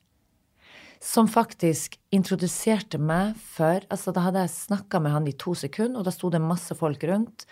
[1.03, 5.99] Som faktisk introduserte meg for Altså, da hadde jeg snakka med han i to sekunder,
[6.01, 7.45] og da sto det masse folk rundt.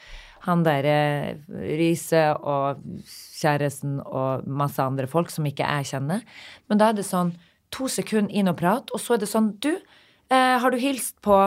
[0.46, 2.82] Han der eh, Riise og
[3.40, 6.26] kjæresten og masse andre folk som ikke jeg kjenner.
[6.70, 7.34] Men da er det sånn
[7.74, 9.74] to sekunder inn og prat, og så er det sånn Du,
[10.30, 11.40] eh, har du hilst på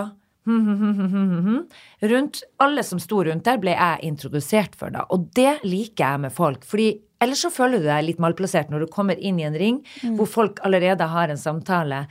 [2.13, 5.05] Rundt alle som sto rundt der, ble jeg introdusert for, da.
[5.13, 6.65] Og det liker jeg med folk.
[6.65, 9.81] fordi Ellers så føler du deg litt malplassert når du kommer inn i en ring
[9.83, 10.15] mm.
[10.21, 12.05] hvor folk allerede har en samtale,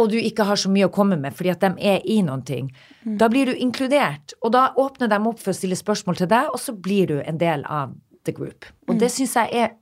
[0.00, 2.42] og du ikke har så mye å komme med fordi at de er i noen
[2.46, 2.72] ting.
[3.04, 3.18] Mm.
[3.20, 6.50] Da blir du inkludert, og da åpner de opp for å stille spørsmål til deg,
[6.50, 8.66] og så blir du en del av the group.
[8.88, 9.00] Og mm.
[9.02, 9.74] det syns jeg er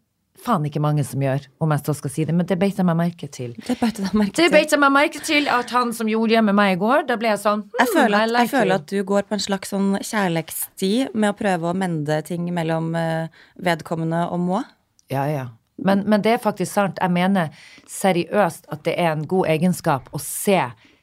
[0.43, 2.87] faen ikke mange som gjør, om jeg så skal si det, men det beit jeg
[2.89, 3.55] meg merke til.
[3.63, 7.07] Det beit jeg meg merke til at han som gjorde det med meg i går,
[7.11, 9.45] da ble jeg sånn hmm, jeg, føler at, jeg, føler at, du går på en
[9.47, 14.63] slags sånn kjærlighetssti med å prøve å mende ting mellom uh, vedkommende og må.
[15.13, 15.51] Ja, ja.
[15.85, 17.01] Men, men, det er faktisk sant.
[17.03, 17.53] Jeg mener
[17.91, 20.61] seriøst at det er en god egenskap å se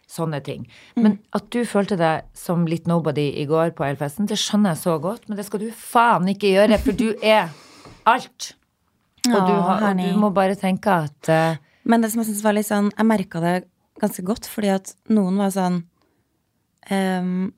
[0.10, 0.66] sånne ting.
[0.96, 1.02] Mm.
[1.04, 4.84] Men at du følte deg som litt nobody i går på Elfesten, det skjønner jeg
[4.84, 7.52] så godt, men det skal du faen ikke gjøre, for du er
[8.10, 8.54] alt.
[9.28, 12.44] Og, du, har, og du, må bare tenke at uh, Men det som jeg synes
[12.46, 13.52] var litt sånn Jeg merka det
[14.00, 15.82] ganske godt, fordi at noen var sånn
[16.88, 17.50] um,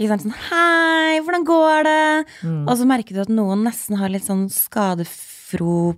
[0.00, 2.02] sånn Hei, hvordan går det?
[2.42, 2.64] Mm.
[2.66, 5.94] Og så merker du at noen nesten har litt sånn skadefro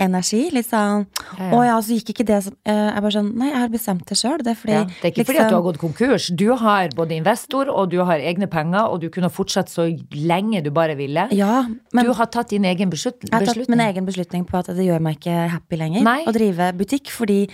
[0.00, 0.42] energi.
[0.54, 1.50] Litt sånn ja, ja.
[1.52, 4.06] 'Å ja, så gikk ikke det som uh, Jeg bare sånn Nei, jeg har bestemt
[4.08, 4.38] det sjøl.
[4.44, 6.28] Det er fordi ja, Det er ikke liksom, fordi at du har gått konkurs.
[6.42, 10.64] Du har både investor, og du har egne penger, og du kunne fortsatt så lenge
[10.64, 11.28] du bare ville.
[11.36, 13.30] Ja, men, du har tatt din egen beslutning.
[13.30, 16.20] Jeg har tatt min egen beslutning på at det gjør meg ikke happy lenger nei.
[16.26, 17.44] å drive butikk, fordi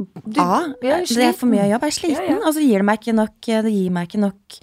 [0.00, 1.84] du, A, det er for mye jobb.
[1.84, 4.60] Jeg er sliten, og så gir det meg ikke nok Det gir meg ikke nok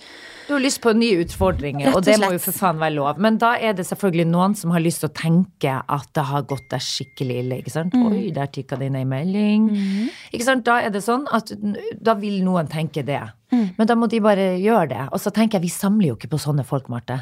[0.48, 3.22] du har lyst på nye utfordringer, og, og det må jo for faen være lov.
[3.24, 6.46] Men da er det selvfølgelig noen som har lyst til å tenke at det har
[6.48, 7.62] gått deg skikkelig ille.
[7.62, 7.98] ikke sant?
[7.98, 8.06] Mm.
[8.12, 9.68] Oi, der tikka det inn ei melding.
[9.74, 10.14] Mm.
[10.32, 10.64] Ikke sant?
[10.68, 11.52] Da er det sånn at
[12.00, 13.26] da vil noen tenke det.
[13.52, 13.68] Mm.
[13.78, 15.04] Men da må de bare gjøre det.
[15.16, 17.20] Og så tenker jeg, vi samler jo ikke på sånne folk, Marte.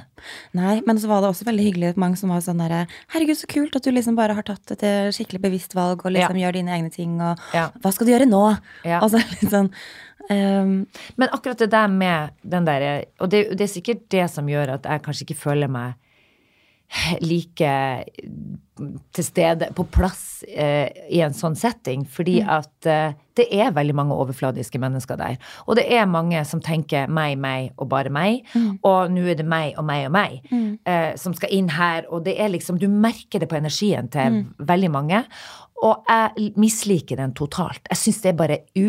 [0.58, 3.38] Nei, men så var det også veldig hyggelig at mange som var sånn derre Herregud,
[3.38, 4.86] så kult at du liksom bare har tatt et
[5.16, 6.46] skikkelig bevisst valg og liksom ja.
[6.46, 7.68] gjør dine egne ting, og ja.
[7.82, 8.42] hva skal du gjøre nå?
[8.88, 9.04] Ja.
[9.04, 9.70] Altså litt sånn
[10.30, 14.48] Um, Men akkurat det der med den derre Og det, det, er sikkert det som
[14.50, 15.94] gjør at jeg kanskje ikke føler meg
[17.22, 17.72] like
[19.16, 22.04] til stede, på plass uh, i en sånn setting.
[22.12, 22.50] Fordi mm.
[22.52, 25.40] at uh, det er veldig mange overfladiske mennesker der.
[25.66, 28.44] Og det er mange som tenker meg, meg og bare meg.
[28.54, 28.70] Mm.
[28.86, 30.70] Og nå er det meg og meg og meg mm.
[30.86, 32.10] uh, som skal inn her.
[32.12, 34.46] Og det er liksom Du merker det på energien til mm.
[34.68, 35.24] veldig mange.
[35.84, 37.84] Og jeg misliker den totalt.
[37.90, 38.88] Jeg syns det er bare u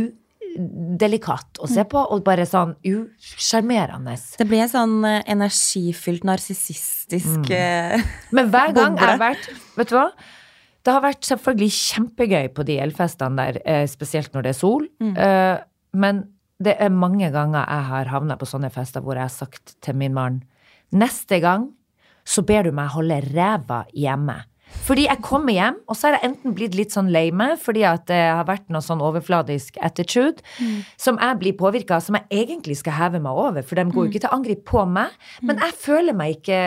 [0.56, 4.16] delikat å se på, og bare sånn usjarmerende.
[4.40, 7.52] Det blir sånn eh, energifylt, narsissistisk mm.
[7.56, 10.08] Eh, Men hver gang jeg har vært Vet du hva?
[10.86, 14.84] Det har vært selvfølgelig kjempegøy på de elfestene der, eh, spesielt når det er sol.
[15.02, 15.14] Mm.
[15.98, 16.20] Men
[16.62, 19.98] det er mange ganger jeg har havna på sånne fester hvor jeg har sagt til
[19.98, 20.44] min mann
[20.94, 21.72] Neste gang
[22.26, 24.36] så ber du meg holde ræva hjemme.
[24.86, 27.82] Fordi jeg kommer hjem, og så har jeg enten blitt litt sånn lei meg fordi
[27.88, 30.76] at det har vært noe sånn overfladisk attitude mm.
[31.00, 34.04] som jeg blir påvirka av, som jeg egentlig skal heve meg over, for de går
[34.04, 34.14] jo mm.
[34.14, 35.18] ikke til angrep på meg.
[35.42, 35.64] Men mm.
[35.66, 36.62] jeg føler meg ikke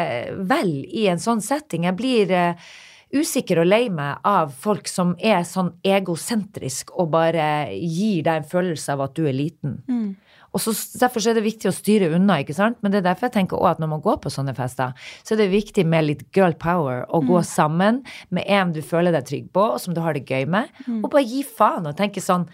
[0.51, 1.87] vel i en sånn setting.
[1.87, 2.69] Jeg blir uh,
[3.15, 7.45] usikker og lei meg av folk som er sånn egosentrisk og bare
[7.77, 9.79] gir deg en følelse av at du er liten.
[9.89, 10.09] Mm.
[10.53, 12.79] Og så, Derfor er det viktig å styre unna, ikke sant?
[12.81, 15.35] men det er derfor jeg tenker også at når man går på sånne fester, så
[15.35, 17.03] er det viktig med litt girl power.
[17.05, 17.27] Å mm.
[17.29, 18.01] gå sammen
[18.33, 20.71] med en du føler deg trygg på, og som du har det gøy med.
[20.87, 21.03] Mm.
[21.03, 22.49] Og bare gi faen og tenke sånn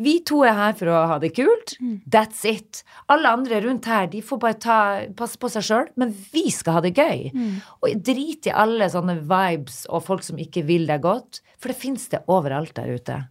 [0.00, 1.74] vi to er her for å ha det kult.
[1.76, 1.98] Mm.
[2.08, 2.80] That's it.
[3.12, 4.78] Alle andre rundt her de får bare ta,
[5.16, 7.28] passe på seg sjøl, men vi skal ha det gøy.
[7.34, 7.58] Mm.
[7.84, 11.80] Og drit i alle sånne vibes og folk som ikke vil deg godt, for det
[11.82, 13.22] fins det overalt der ute.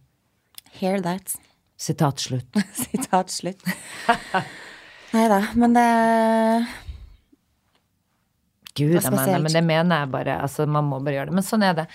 [0.78, 1.34] Hear that.
[1.80, 2.60] Sitat slutt.
[2.84, 3.64] Sitat slutt.
[5.14, 5.88] Nei da, men det
[8.76, 10.36] Gud, jeg mener, men det mener jeg bare.
[10.44, 11.36] Altså, man må bare gjøre det.
[11.40, 11.86] Men sånn er det.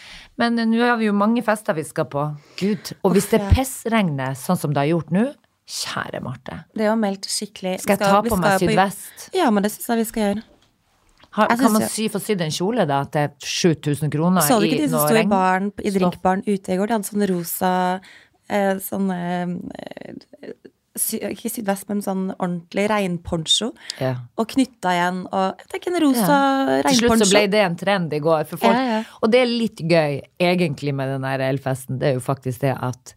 [0.41, 2.25] Men nå har vi jo mange fester vi skal på.
[2.59, 2.91] Gud.
[3.07, 5.29] Og hvis det pissregner sånn som det har gjort nå,
[5.65, 6.59] kjære Marte.
[6.75, 9.29] Det er jo meldt skikkelig Skal jeg ta på meg sydvest?
[9.33, 10.43] Ja, men det syns jeg vi skal gjøre.
[11.35, 14.85] Har, kan man sy, få sydd en kjole da til 7000 kroner Så du ikke
[14.85, 16.87] de som sto i, baren, i drinkbaren ute i går?
[16.87, 17.71] De hadde sånn rosa
[18.49, 20.53] eh, sånn eh,
[20.95, 23.71] sy, Ikke sydvest, men sånn ordentlig regnponcho.
[23.99, 24.13] Ja.
[24.39, 25.21] Og knytta igjen.
[25.27, 26.79] Og jeg tenker en rosa ja.
[26.85, 26.87] regnponcho.
[26.89, 28.47] Til slutt så ble det en trend i går.
[28.51, 31.99] For folk, ja, og det er litt gøy egentlig med den der elfesten.
[32.01, 33.15] Det er jo faktisk det at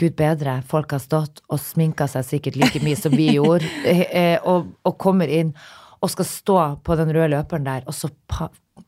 [0.00, 4.40] Gud bedre, folk har stått og sminka seg sikkert like mye som vi gjorde, eh,
[4.42, 5.52] og, og kommer inn
[6.02, 8.10] og skal stå på den røde løperen der, og så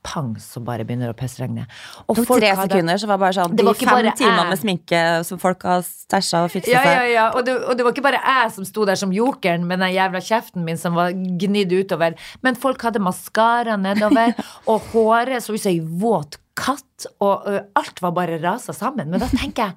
[0.06, 1.64] pang, så bare begynner det å pissregne.
[2.06, 4.18] Og Det tok tre sekunder, så var det bare sånn Det De var de fem
[4.18, 7.12] timene med sminke som folk har stæsja og fiksa Ja, ja, seg.
[7.12, 7.26] ja.
[7.38, 9.94] Og det, og det var ikke bare jeg som sto der som jokeren med den
[9.94, 14.34] jævla kjeften min som var gnidd utover, men folk hadde maskara nedover,
[14.70, 19.10] og håret så ut som ei våt katt, og ø, alt var bare rasa sammen.
[19.12, 19.74] Men da tenker jeg,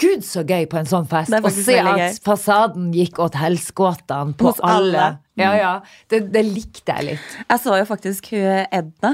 [0.00, 4.32] gud så gøy på en sånn fest, å se at at fasaden gikk åt helskotene
[4.40, 4.96] på Hos alle.
[4.96, 5.18] alle.
[5.36, 5.72] Ja, ja.
[6.08, 7.36] Det, det likte jeg litt.
[7.48, 9.12] Jeg så jo faktisk hun Edna.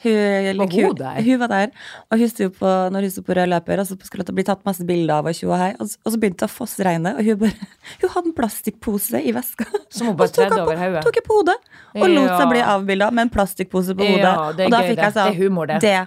[0.00, 0.12] Hun,
[0.58, 1.72] Var hun hun, var der.
[2.10, 4.44] Og hun sto på, når hun sto på rød løper, og så skulle det bli
[4.48, 5.72] tatt masse bilder av og tjo og hei.
[5.76, 7.68] Og, og så begynte det å fossregne, og hun bare
[8.00, 9.66] Hun hadde en plastikkpose i veska.
[9.92, 11.02] Som hun bare tredde over hodet.
[11.04, 11.58] Tok henne på hodet.
[11.98, 14.24] Og lot seg bli avbilda med en plastikkpose på hodet.
[14.24, 15.82] Ja, og da gøy, fikk jeg sånn det.
[15.84, 15.98] Det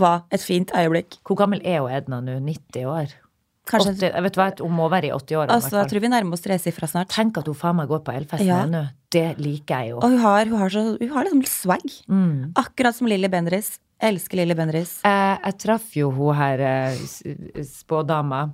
[0.00, 1.18] var et fint øyeblikk.
[1.26, 2.38] Hvor gammel er hun Edna nå?
[2.46, 3.16] 90 år?
[3.70, 5.48] Kanskje 80, jeg vet hva, hun må være i 80-åra.
[5.54, 7.10] Altså, jeg tror vi nærmer oss tresifra snart.
[7.14, 8.64] Tenk at hun faen meg går på Elfesten Ja.
[8.66, 8.82] ennå.
[9.14, 10.00] Det liker jeg jo.
[10.00, 11.86] Og hun har, hun har, så, hun har liksom swag.
[12.10, 12.52] Mm.
[12.60, 13.78] Akkurat som Lilly Bendriss.
[14.00, 14.96] Jeg elsker Lilly Bendriss.
[15.04, 17.00] Eh, jeg traff jo hun her eh,
[17.66, 18.44] spådama,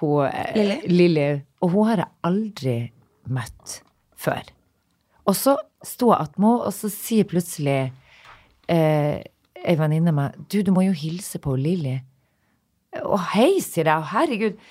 [0.00, 0.78] hun eh, Lilly?
[0.90, 1.28] Lilly,
[1.62, 2.76] og hun har jeg aldri
[3.30, 3.78] møtt
[4.18, 4.42] før.
[5.28, 5.54] Og så
[5.84, 7.78] sto jeg attmed og så sier plutselig
[8.68, 9.22] eh,
[9.64, 11.98] ei venninne meg Du, du må jo hilse på Lilly.
[13.02, 14.08] Å hei, sier jeg.
[14.12, 14.64] Herregud.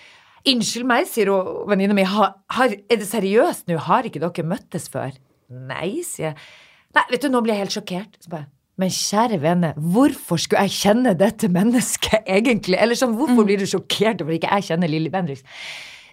[0.53, 2.03] Unnskyld meg, sier hun venninna mi.
[2.07, 3.77] Er det seriøst nå?
[3.85, 5.15] Har ikke dere møttes før?
[5.53, 6.49] Nei, sier jeg.
[6.93, 8.19] Nei, vet du, nå blir jeg helt sjokkert.
[8.21, 8.47] Så bare,
[8.81, 12.79] men kjære vene, hvorfor skulle jeg kjenne dette mennesket egentlig?
[12.81, 15.45] Eller sånn, hvorfor blir du sjokkert over ikke jeg kjenner Lilly Bendriss?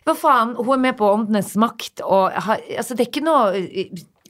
[0.05, 3.65] Hva faen, hun er med på Åndenes makt, og har, altså, det er ikke noe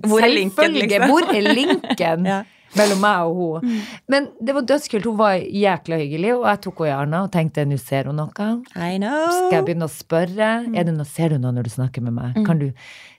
[0.06, 1.06] Hvor er linken, liksom?
[1.10, 2.26] Hvor er linken?
[2.30, 2.40] Ja.
[2.78, 3.78] mellom meg og hun.
[4.06, 5.06] Men det var dødskult.
[5.08, 8.20] Hun var jækla hyggelig, og jeg tok henne i arna og tenkte nå ser hun
[8.20, 8.46] noe.
[8.78, 9.24] I know.
[9.34, 10.50] Skal jeg begynne å spørre?
[10.70, 12.38] Er det noe, ser du noe når du snakker med meg?
[12.46, 12.68] Kan, du,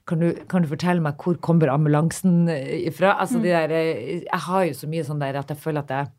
[0.08, 3.18] kan, du, kan du fortelle meg hvor kommer ambulansen eh, ifra?
[3.20, 5.96] Altså, de der, eh, jeg har jo så mye sånn der at jeg føler at
[5.98, 6.12] jeg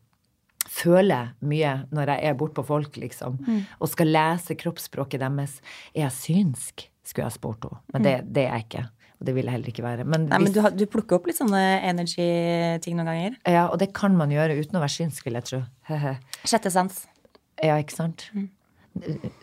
[0.73, 3.41] føler mye når jeg er bortpå folk, liksom.
[3.81, 5.57] Og skal lese kroppsspråket deres.
[5.93, 6.89] Er jeg synsk?
[7.03, 7.81] Skulle jeg spurt henne.
[7.91, 8.83] Men det, det er jeg ikke.
[9.23, 10.03] Og det vil jeg heller ikke være.
[10.03, 13.37] Men, Nei, men du, har- du plukker opp litt sånne energy-ting noen ganger.
[13.47, 15.61] ja, og det kan man gjøre uten å være synsk, vil jeg tro.
[16.51, 16.97] Sjette sans.
[17.63, 18.25] Ja, ikke sant?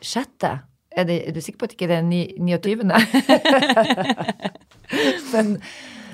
[0.04, 0.50] Sjette?
[0.92, 2.84] Er, det, er du sikker på at ikke det er ni- 29.?
[5.32, 5.56] men, men,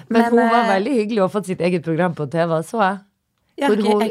[0.08, 2.82] Men, hun var eh, veldig hyggelig og har fått sitt eget program på TV, så
[2.84, 2.98] jeg.
[3.56, 4.02] Ja, Hvor hun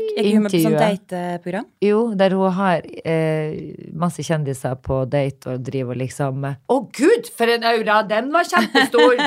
[0.41, 1.67] med på sånn dateprogram?
[1.85, 7.29] Jo, der hun har eh, masse kjendiser på date og driver liksom Å, Å gud,
[7.29, 7.99] for en aura!
[8.09, 9.21] Den var kjempestor!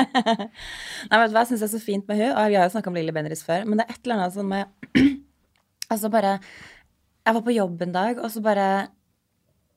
[1.09, 2.33] Nei, vet du hva jeg syns er så fint med hun?
[2.33, 4.35] Og vi har jo snakka om Lilly Bendriss før, men det er et eller annet
[4.35, 4.99] sånn med
[5.89, 8.67] Altså bare Jeg var på jobb en dag, og så bare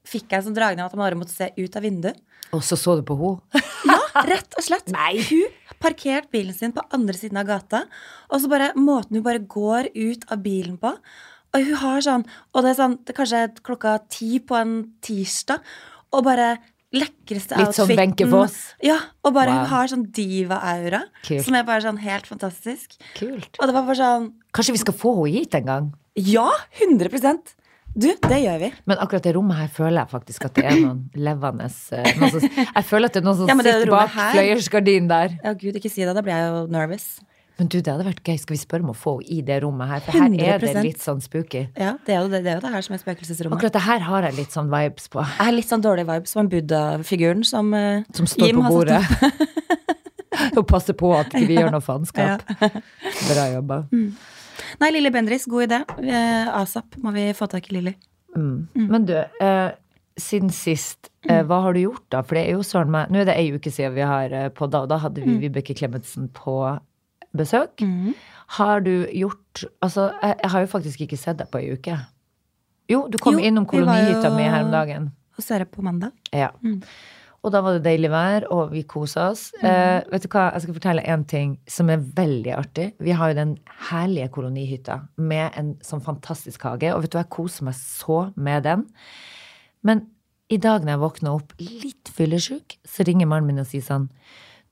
[0.04, 2.18] fikk jeg en sånn dragning at han bare måtte se ut av vinduet.
[2.52, 3.62] og så så du på henne.
[3.88, 4.88] Ja, rett og slett.
[4.92, 5.22] Nei.
[5.28, 7.84] Hun parkert bilen sin på andre siden av gata,
[8.30, 10.92] og så bare måten hun bare går ut av bilen på.
[11.54, 12.22] Og hun har sånn
[12.54, 15.60] Og det er sånn, det er kanskje klokka ti på en tirsdag,
[16.12, 16.58] og bare
[16.92, 17.98] lekreste Litt sånn outfiten.
[18.02, 18.56] Wenche Foss.
[18.84, 19.58] Ja, og bare Wow.
[19.64, 22.98] hun har sånn diva-aura, som er bare sånn helt fantastisk.
[23.16, 23.56] Kult.
[23.60, 25.92] Og det var bare sånn Kanskje vi skal få henne hit en gang?
[26.16, 27.08] Ja, 100
[27.92, 28.70] Du, det gjør vi.
[28.88, 32.32] Men akkurat det rommet her føler jeg faktisk at det er noen levende eh, noen
[32.32, 35.36] som, Jeg føler at det er noen som Ja, sitter bak fløyersgardinen der.
[35.42, 36.14] Ja, gud, ikke si det.
[36.16, 37.10] Da blir jeg jo nervous.
[37.60, 38.38] Men du, det hadde vært gøy.
[38.40, 40.00] Skal vi spørre om å få henne i det rommet her?
[40.06, 41.66] For her er det litt sånn spooky.
[41.76, 43.58] Ja, det er jo det, det, er jo det her som er spøkelsesrommet.
[43.58, 45.20] Akkurat det her har jeg litt sånn vibes på.
[45.20, 48.72] Jeg har litt sånn dårlig vibes på en Buddha-figuren som, eh, Som står Jim på
[48.72, 49.02] bordet.
[50.58, 52.48] Og passer på at ikke vi gjør noe faenskap.
[52.56, 53.82] Bra jobba.
[54.80, 55.82] Nei, Lilly Bendriss, god idé.
[56.00, 57.94] Eh, ASAP må vi få tak i Lilly.
[58.36, 58.68] Mm.
[58.74, 59.70] Men du, eh,
[60.16, 62.22] siden sist, eh, hva har du gjort da?
[62.22, 64.48] For det er jo søren meg Nå er det ei uke siden vi har eh,
[64.48, 66.56] podda, og da hadde vi Vibeke Klemetsen på
[67.36, 67.84] besøk.
[68.58, 71.98] Har du gjort Altså, jeg, jeg har jo faktisk ikke sett deg på ei uke.
[72.88, 75.10] Jo, du kom Jo, innom kolonihytta mi her om dagen.
[75.36, 76.12] Og så er det på mandag.
[76.32, 76.50] Ja.
[77.42, 79.48] Og da var det deilig vær, og vi kosa oss.
[79.58, 82.84] Eh, vet du hva, jeg skal fortelle en ting som er veldig artig.
[83.02, 83.56] Vi har jo den
[83.88, 88.62] herlige kolonihytta med en sånn fantastisk hage, og vet du, jeg koser meg så med
[88.68, 88.86] den.
[89.82, 90.04] Men
[90.54, 94.06] i dag når jeg våkner opp litt fyllesyk, så ringer mannen min og sier sånn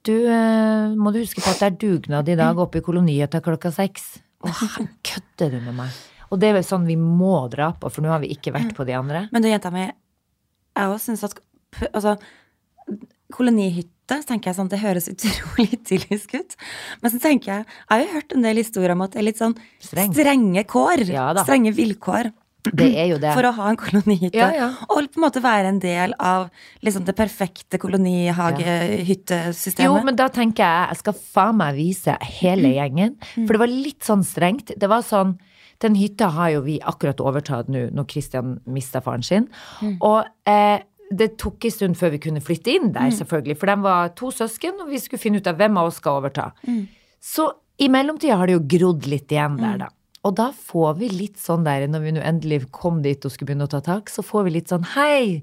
[0.06, 3.42] Du, eh, må du huske på at det er dugnad i dag oppe i kolonihytta
[3.44, 4.20] klokka seks?
[4.46, 4.62] Åh,
[5.04, 6.00] kødder du med meg?
[6.30, 8.76] Og det er vel sånn vi må dra på, for nå har vi ikke vært
[8.78, 9.26] på de andre.
[9.34, 11.34] Men du, jenta mi, jeg òg syns at
[11.94, 12.16] Altså,
[13.34, 16.50] kolonihytte, så tenker jeg sånn, det høres utrolig idyllisk ut.
[17.02, 19.28] Men så tenker jeg Jeg har jo hørt en del historier om at det er
[19.30, 20.10] litt sånn Streng.
[20.14, 20.98] strenge kår.
[21.10, 22.24] Ja strenge vilkår.
[22.60, 23.30] Det er jo det.
[23.38, 24.36] For å ha en kolonihytte.
[24.36, 24.68] Ja, ja.
[24.92, 26.40] Og på en måte være en del av
[26.84, 29.86] liksom det perfekte kolonihagehyttesystemet.
[29.86, 33.12] Jo, men da tenker jeg jeg skal faen meg vise hele gjengen.
[33.38, 34.66] For det var litt sånn strengt.
[34.76, 35.32] Det var sånn
[35.80, 39.46] Den hytta har jo vi akkurat overtatt nå, når Christian mista faren sin.
[39.80, 39.94] Mm.
[40.04, 42.92] Og eh, det tok en stund før vi kunne flytte inn Mm.
[42.92, 43.56] der, selvfølgelig.
[43.58, 46.20] For de var to søsken, og vi skulle finne ut av hvem av oss skal
[46.22, 46.52] overta.
[46.66, 46.86] Mm.
[47.20, 49.88] Så i mellomtida har det jo grodd litt igjen der, da.
[50.22, 53.48] Og da får vi litt sånn der, når vi nå endelig kom dit og skulle
[53.48, 55.42] begynne å ta tak, så får vi litt sånn hei.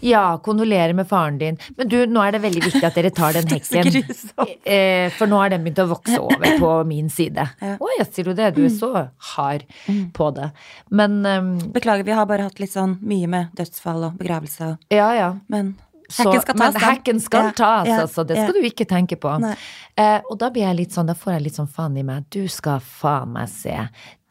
[0.00, 1.58] Ja, kondolerer med faren din.
[1.78, 4.02] Men du, nå er det veldig viktig at dere tar den hekken.
[4.64, 7.46] Eh, for nå har den begynt å vokse over på min side.
[7.78, 8.52] Å ja, sier du det?
[8.58, 8.92] Du er så
[9.34, 9.64] hard
[10.16, 10.50] på det.
[10.90, 14.94] Men um, Beklager, vi har bare hatt litt sånn mye med dødsfall og begravelse og
[14.94, 15.30] ja, ja.
[15.50, 15.74] Men
[16.08, 18.24] Så, hekken skal tas, hekken skal tas, ja, altså.
[18.28, 18.44] Det ja.
[18.44, 19.30] skal du ikke tenke på.
[19.96, 22.26] Eh, og da blir jeg litt sånn, da får jeg litt sånn faen i meg.
[22.34, 23.76] Du skal faen meg se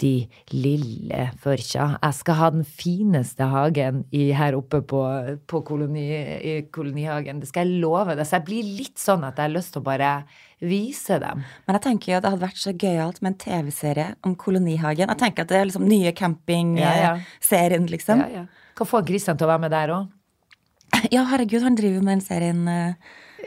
[0.04, 0.14] de
[0.52, 1.88] lille førkja.
[1.96, 5.02] Jeg skal ha den fineste hagen i, her oppe på,
[5.50, 7.42] på koloni, i kolonihagen.
[7.42, 8.26] Det skal jeg love deg.
[8.28, 10.16] Så jeg blir litt sånn at jeg har lyst til å bare
[10.64, 11.44] vise dem.
[11.66, 15.10] Men jeg tenker jo at det hadde vært så gøyalt med en TV-serie om kolonihagen.
[15.10, 16.18] Jeg tenker at det er liksom nye Ja, ja.
[16.20, 18.26] campingserien, liksom.
[18.26, 18.74] Ja, ja.
[18.78, 20.12] Kan få Christian til å være med der òg.
[21.12, 22.94] Ja, herregud, han driver med den serien eh,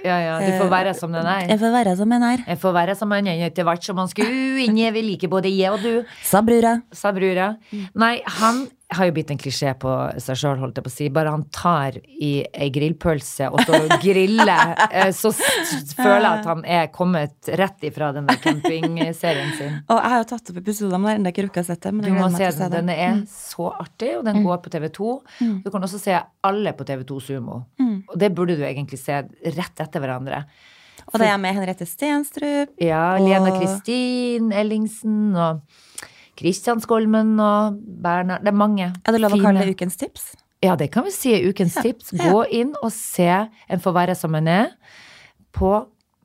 [0.04, 0.34] Ja, ja.
[0.44, 1.46] Du får være som den er.
[1.48, 3.96] Jeg får være som den er, Jeg får være som den er etter hvert som
[4.02, 4.76] han skulle inn.
[4.76, 6.04] Jeg vil like både jeg og du.
[6.22, 6.74] sa brura.
[6.92, 7.54] sa brura.
[7.94, 9.90] Nei, han har jo blitt en klisjé på
[10.22, 11.06] seg sjøl, holdt jeg på å si.
[11.10, 16.46] Bare han tar i ei grillpølse og står og griller, eh, så føler jeg at
[16.52, 19.74] han er kommet rett ifra den der campingserien sin.
[19.90, 21.92] Og jeg har jo tatt opp episoder, jeg har ennå ikke rukket å sett det.
[21.96, 22.92] Men Du jeg må gleder meg se til å se den.
[22.92, 22.96] det.
[23.00, 25.10] Den er så artig, og den går på TV2.
[25.66, 27.60] Du kan også se alle på TV2 Sumo.
[28.06, 29.18] Og det burde du egentlig se
[29.56, 30.44] rett etter hverandre.
[31.12, 32.72] Og det er med Henriette Stenstrup.
[32.82, 35.60] Ja, Lena Kristin Ellingsen og
[36.36, 38.90] Kristian Skolmen og Bernhard Det er mange.
[38.92, 40.34] Er det lov å kalle det ukens tips?
[40.64, 42.14] Ja, det kan vi si Ukens ja, tips.
[42.16, 44.72] Gå inn og se En får være som en er
[45.56, 45.72] på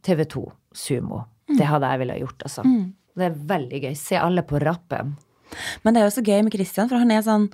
[0.04, 0.46] TV2
[0.76, 1.26] Sumo.
[1.52, 2.64] Det hadde jeg ville gjort, altså.
[3.16, 3.94] Det er veldig gøy.
[4.00, 5.14] Se alle på rappen.
[5.84, 7.50] Men det er jo så gøy med Christian, for han er sånn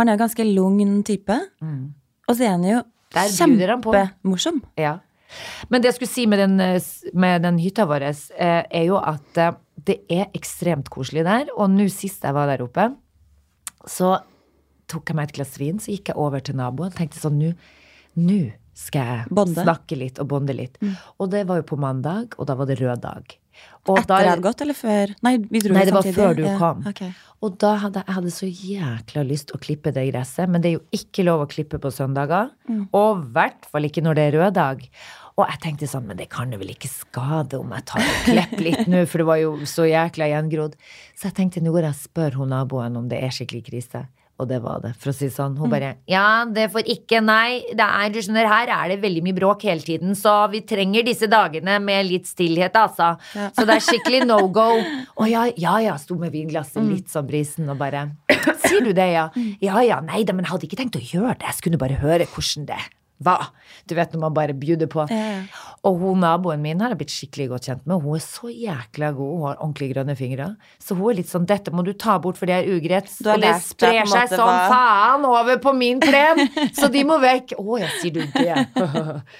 [0.00, 1.36] Han er ganske lugn type.
[1.60, 2.78] Og så er han jo
[3.12, 4.62] kjempemorsom.
[4.80, 4.98] Ja.
[5.68, 6.80] Men det jeg skulle si med den, eh,
[7.14, 9.52] med den hytta vår, eh, er jo at eh,
[9.88, 11.48] det er ekstremt koselig der.
[11.56, 12.90] Og nå sist jeg var der oppe,
[13.88, 14.16] så
[14.92, 17.38] tok jeg meg et glass vin, så gikk jeg over til naboen og tenkte sånn
[17.40, 18.40] nå
[18.76, 19.62] skal jeg Bonde.
[19.64, 20.78] snakke litt og bonde litt.
[21.20, 23.34] Og det var jo på mandag, og da var det rød dag.
[23.86, 25.10] Og Etter jeg hadde gått, eller før?
[25.26, 26.16] Nei, vi dro Nei, det var samtidig.
[26.16, 26.84] før du Ja, kom.
[26.88, 27.02] ok.
[27.42, 30.76] Og da hadde jeg hadde så jækla lyst å klippe det gresset, men det er
[30.78, 32.50] jo ikke lov å klippe på søndager.
[32.68, 32.88] Mm.
[32.94, 34.88] Og i hvert fall ikke når det er rød dag.
[35.42, 38.24] Og jeg tenkte sånn, men det kan jo vel ikke skade om jeg tar og
[38.28, 40.74] klipper litt nå, for det var jo så jækla gjengrodd.
[41.18, 44.04] Så jeg tenkte nå går jeg og spør hun naboen om det er skikkelig krise.
[44.40, 45.52] Og det var det, for å si det sånn.
[45.58, 45.70] Hun Mm.
[45.70, 47.60] bare Ja, det får ikke, nei.
[47.76, 51.04] Det er, du skjønner, her er det veldig mye bråk hele tiden, så vi trenger
[51.06, 53.18] disse dagene med litt stillhet, altså.
[53.54, 54.80] Så det er skikkelig no go.
[55.20, 56.88] Å ja, ja, ja, sto med vinglasset Mm.
[56.94, 58.10] litt sånn brisen og bare
[58.64, 59.28] Sier du det, ja?
[59.60, 61.46] Ja ja, nei da, men jeg hadde ikke tenkt å gjøre det.
[61.52, 62.80] Jeg skulle bare høre hvordan det
[63.24, 63.50] var.
[63.88, 65.06] Du vet når man bare bjuder på.
[65.10, 65.42] Ja.
[65.84, 68.02] Og hun naboen min har jeg blitt skikkelig godt kjent med.
[68.04, 69.32] Hun er så jækla god.
[69.38, 70.50] Hun har ordentlig grønne fingre.
[70.78, 73.10] Så hun er litt sånn 'dette må du ta bort, for det er ugreit'.
[73.26, 76.46] Og det sprer seg sånn som hva- faen over på min plen!
[76.74, 77.54] Så de må vekk.
[77.58, 78.66] Å jeg sier du det?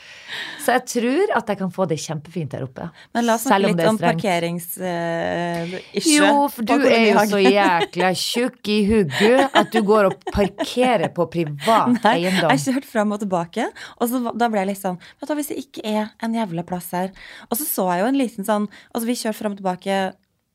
[0.62, 2.88] Så jeg tror at jeg kan få det kjempefint der oppe.
[3.14, 6.16] Men la oss snakke litt om parkeringsissue.
[6.16, 11.08] Jo, for du er jo så jækla tjukk i hugget at du går og parkerer
[11.14, 12.50] på privat Nei, eiendom.
[12.54, 13.64] jeg kjørte fram og tilbake,
[13.98, 16.36] og så, da ble jeg litt sånn Vet du hva, hvis det ikke er en
[16.36, 17.08] jævla plass her
[17.48, 19.98] Og så så jeg jo en liten sånn Altså, vi kjørte fram og tilbake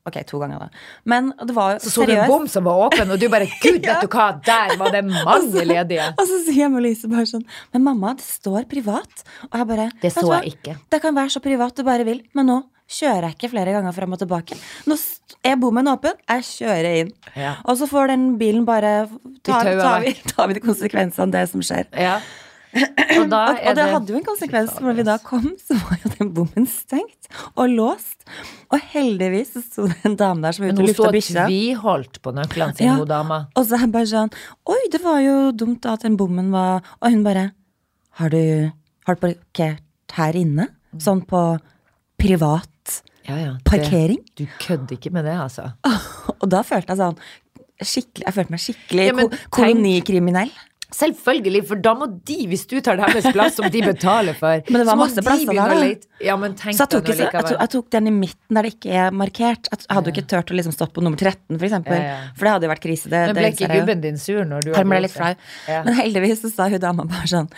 [0.08, 0.84] Ok, to ganger, da.
[1.08, 3.48] Men det var jo Så så du en bom som var åpen, og du bare
[3.64, 6.08] Gud, vet du hva, der var det mange ledige.
[6.18, 7.44] Og så sier Melise bare sånn
[7.74, 9.22] Men mamma, det står privat.
[9.50, 10.76] Og jeg bare Det «Vet så jeg ikke.
[10.90, 13.92] Det kan være så privat du bare vil, men nå kjører jeg ikke flere ganger
[13.92, 14.56] frem og tilbake.
[14.88, 14.96] Nå
[15.44, 17.10] er bommen åpen, jeg kjører inn.
[17.36, 17.58] Ja.
[17.68, 18.92] Og så får den bilen bare
[19.44, 21.88] ta, tauet tar, vi, tar vi de konsekvensene av det som skjer.
[22.00, 22.18] Ja.
[23.18, 25.76] Og da Og, og det hadde jo en konsekvens, for når vi da kom, så
[25.80, 28.26] var jo den bommen stengt og låst.
[28.70, 31.46] Og heldigvis så sto det en dame der som var ute og hun lufta bikkja.
[31.48, 32.96] tviholdt på nøklene sine, Ja.
[33.00, 33.38] hun dama.
[33.56, 34.32] Og så er bare sånn
[34.68, 37.50] Oi, det var jo dumt da at den bommen var Og hun bare
[38.20, 38.70] Har du,
[39.06, 39.82] har du parkert
[40.18, 40.68] her inne?
[40.98, 41.58] Sånn på
[42.18, 43.52] privat Ja, ja.
[43.52, 44.18] det- parkering?
[44.36, 45.72] Du kødder ikke med det, altså.
[46.40, 47.18] Og da følte jeg sånn
[47.78, 50.50] Skikkelig, jeg følte meg skikkelig Ja, men ko tenk- kolonikriminell.
[50.88, 54.80] Selvfølgelig, for da må de, hvis du tar deres plass som de betaler for Men
[54.80, 56.12] det var masse de plasser der, da.
[56.24, 58.64] Ja, men tenk Så jeg tok, ikke, jeg, tok, jeg tok den i midten der
[58.64, 59.68] det ikke er markert.
[59.68, 61.98] Jeg hadde jo ikke turt å liksom stått på nummer 13, for eksempel.
[61.98, 62.30] Ja, ja.
[62.38, 63.10] For det hadde jo vært krise.
[63.12, 65.34] Det, Men ble ikke gubben din sur når du ble litt flau.
[65.68, 67.50] Men heldigvis så sa hun dama bare sånn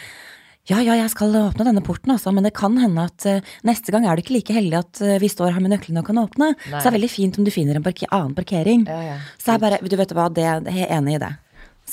[0.67, 3.95] Ja, ja, jeg skal åpne denne porten, altså, men det kan hende at uh, neste
[3.95, 6.19] gang er du ikke like heldig at uh, vi står her med nøklene og kan
[6.21, 6.51] åpne.
[6.59, 6.75] Nei.
[6.75, 8.85] Så det er veldig fint om du finner en parker annen parkering.
[8.91, 9.17] Ja, ja.
[9.39, 11.31] Så jeg bare, du vet hva, det, jeg er enig i det.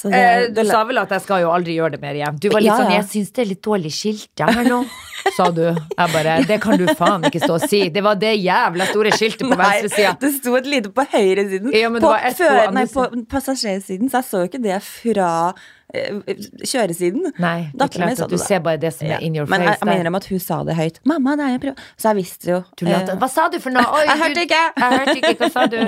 [0.03, 2.39] Det, Eh, du sa vel at jeg skal jo aldri gjøre det mer igjen.
[2.39, 2.91] Du var litt Ja, sånn.
[2.91, 4.85] 'jeg syns det er litt dårlig skilt her nå',
[5.37, 5.61] sa du.
[5.63, 7.89] Jeg bare 'det kan du faen ikke stå og si'.
[7.93, 10.17] Det var det jævla store skiltet på venstresida.
[10.19, 11.71] det sto et lite på høyresiden.
[11.73, 15.53] Ja, på, på på passasjersiden, så jeg så jo ikke det fra
[15.87, 17.29] kjøresiden.
[17.39, 18.41] Nei, det er klart at du da.
[18.43, 20.41] ser bare det som er in your Men jeg, Men jeg mener om at hun
[20.43, 20.99] sa det høyt.
[21.07, 22.59] 'Mamma, det er jo prøv...' Så jeg visste jo.
[22.75, 23.85] Du lot, eh, hva sa du for noe?
[23.95, 24.61] Oi, Jeg hørte ikke.
[24.75, 25.79] Jeg hørte ikke, hva sa du?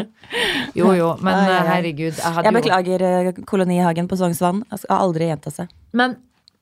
[0.80, 1.60] Jo jo, men ai.
[1.74, 2.16] herregud.
[2.16, 4.64] Jeg Jeg beklager eh, kolonihagen på Sognsvann.
[4.72, 5.68] Jeg skal aldri gjenta seg.
[5.92, 6.18] Men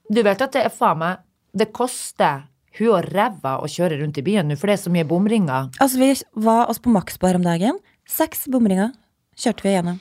[0.09, 1.17] du vet at det er faen meg
[1.57, 2.45] Det koster
[2.77, 5.69] hun og ræva å kjøre rundt i byen nå, for det er så mye bomringer.
[5.81, 6.13] Altså, vi
[6.45, 7.79] var oss på Maxbar om dagen.
[8.07, 8.91] Seks bomringer
[9.37, 9.97] kjørte vi gjennom.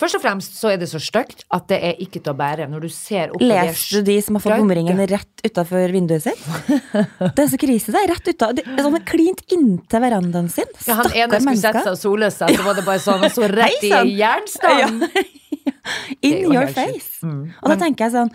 [0.00, 2.66] Først og fremst så er det så stygt at det er ikke til å bære.
[2.72, 6.40] Når du ser opp Leser du de som har fått bomringen rett utafor vinduet sitt?
[7.36, 8.00] Det er så krise, det.
[8.00, 10.68] er Rett uta, det er sånn klint inntil verandaen sin.
[10.88, 13.34] Ja, han ene skulle sette seg og sole seg, så var det bare sånn, og
[13.34, 15.02] så rett i Hei, jernstang.
[15.10, 17.20] Er In your face.
[17.24, 17.52] Mm.
[17.62, 18.32] Og da tenker jeg sånn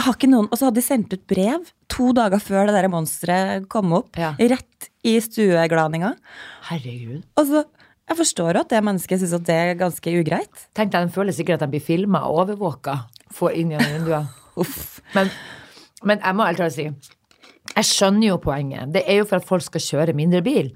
[0.00, 2.76] jeg har ikke noen, Og så hadde de sendt ut brev to dager før det
[2.78, 4.16] der monsteret kom opp.
[4.16, 4.30] Ja.
[4.38, 6.14] Rett i stueglaninga.
[6.70, 7.26] Herregud.
[7.36, 7.64] Og så,
[8.10, 10.64] Jeg forstår at det mennesket syns at det er ganske ugreit.
[10.74, 12.96] Tenk deg, de føler sikkert at de blir filma og overvåka.
[13.30, 14.26] for inn gjennom vinduet.
[15.14, 15.28] Men,
[16.04, 16.84] men jeg må helt ærlig si,
[17.76, 18.90] jeg skjønner jo poenget.
[18.92, 20.72] Det er jo for at folk skal kjøre mindre bil.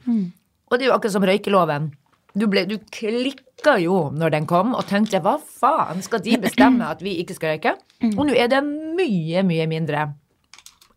[0.71, 1.91] Og det er jo akkurat som røykeloven.
[2.39, 6.87] Du, ble, du klikka jo når den kom, og tenkte hva faen, skal de bestemme
[6.87, 7.75] at vi ikke skal røyke?
[8.15, 10.07] Og nå er det mye, mye mindre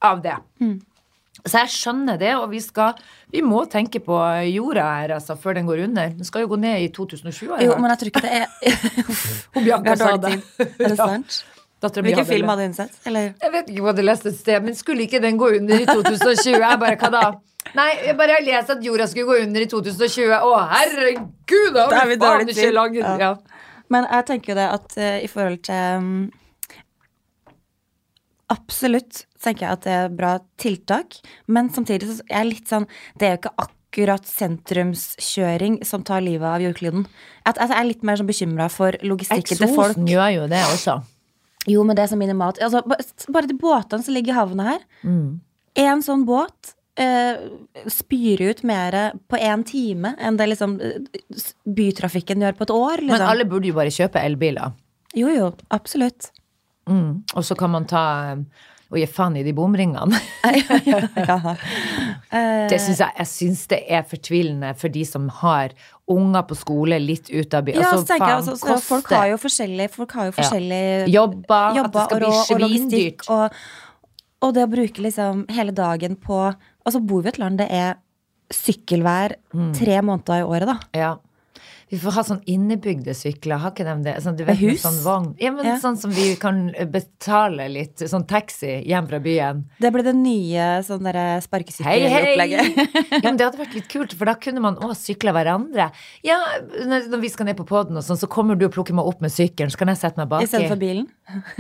[0.06, 0.38] av det.
[1.48, 2.98] Så jeg skjønner det, og vi skal
[3.32, 4.16] Vi må tenke på
[4.48, 6.14] jorda her, altså, før den går under.
[6.16, 7.50] Den skal jo gå ned i 2020.
[7.52, 8.48] har jeg Jo, men jeg tror ikke det er
[9.56, 10.34] Hun Bianca har sa det.
[10.68, 11.42] Er det sant?
[11.44, 11.54] Ja.
[12.02, 12.96] Hvilken film hadde hun sett?
[13.06, 13.34] Eller?
[13.42, 15.86] Jeg vet ikke hva du leste et sted, men skulle ikke den gå under i
[15.86, 16.56] 2020?
[16.58, 17.26] Jeg bare, hva da?
[17.78, 20.34] Nei, jeg bare har lest at jorda skulle gå under i 2020.
[20.34, 22.80] Å, herregud, da har er vi dårlig tid.
[22.98, 23.14] Ja.
[23.22, 23.32] ja.
[23.94, 26.12] Men jeg tenker jo det at uh, i forhold til um,
[28.54, 31.18] Absolutt tenker jeg at det er bra tiltak,
[31.52, 32.86] men samtidig så er jeg litt sånn
[33.20, 37.06] Det er jo ikke akkurat sentrumskjøring som tar livet av jordkloden.
[37.46, 39.94] At, at jeg er litt mer sånn bekymra for logistikken til folk.
[39.96, 40.98] Eksosen gjør jo det også.
[41.68, 42.60] Jo, men det er så minimalt.
[42.64, 42.84] Altså,
[43.34, 44.84] bare de båtene som ligger i havna her.
[45.04, 45.40] Mm.
[45.84, 47.36] En sånn båt eh,
[47.92, 50.78] spyr ut mer på én time enn det liksom
[51.78, 53.04] bytrafikken gjør på et år.
[53.04, 53.30] Men Liksom.
[53.34, 54.76] alle burde jo bare kjøpe elbiler.
[55.18, 56.32] Jo, jo, absolutt.
[56.88, 57.24] Mm.
[57.36, 58.46] Og så kan man ta um,
[58.90, 60.16] og gi faen i de bomringene.
[62.32, 65.74] Eh, Det synes jeg, jeg syns det er fortvilende for de som har
[66.12, 67.82] unger på skole litt ut av byen.
[67.82, 70.48] ja, Altså, så jeg faen, også, så folk har jo forskjellig, folk har jo Ja.
[71.08, 73.30] jobber, at det skal bli rå- og svindyrt.
[73.30, 73.52] Og,
[74.42, 76.54] og det å bruke liksom hele dagen på
[76.88, 77.96] Altså, bor vi i et land det er
[78.54, 79.74] sykkelvær Mm.
[79.76, 80.78] tre måneder i året, da.
[80.96, 81.16] Ja.
[81.88, 84.16] Vi får ha sånn innebygde sykler, har ikke de det?
[84.24, 84.82] Sånn, du vet, hus?
[84.84, 85.30] Sånn vogn.
[85.40, 85.78] Ja, men Ja.
[85.80, 89.64] sånn som vi kan betale litt, sånn taxi hjem fra byen.
[89.80, 91.40] Det ble det nye sånn derre
[91.88, 92.36] Hei, hei!
[93.24, 95.90] ja, men det hadde vært litt kult, for da kunne man òg sykle hverandre.
[96.28, 96.40] Ja,
[96.84, 99.22] når vi skal ned på poden og sånn, så kommer du og plukker meg opp
[99.24, 100.44] med sykkelen, så kan jeg sette meg baki.
[100.50, 101.08] Istedenfor bilen.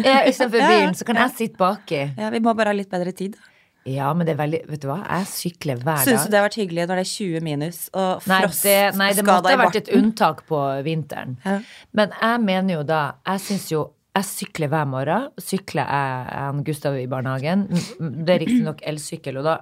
[0.03, 2.03] Ja, istedenfor bilen, så kan jeg sitte baki.
[2.17, 3.39] Ja, vi må bare ha litt bedre tid.
[3.87, 6.07] Ja, men det er veldig Vet du hva, jeg sykler hver dag.
[6.07, 8.79] Syns du det har vært hyggelig når det er 20 minus og Nei, frost det,
[8.99, 11.37] nei, det måtte ha vært et unntak på vinteren.
[11.45, 11.59] Ja.
[11.97, 13.85] Men jeg mener jo da Jeg syns jo
[14.17, 15.31] Jeg sykler hver morgen.
[15.39, 17.67] Sykler jeg han Gustav i barnehagen.
[17.69, 19.57] Det er riktignok elsykkel, og da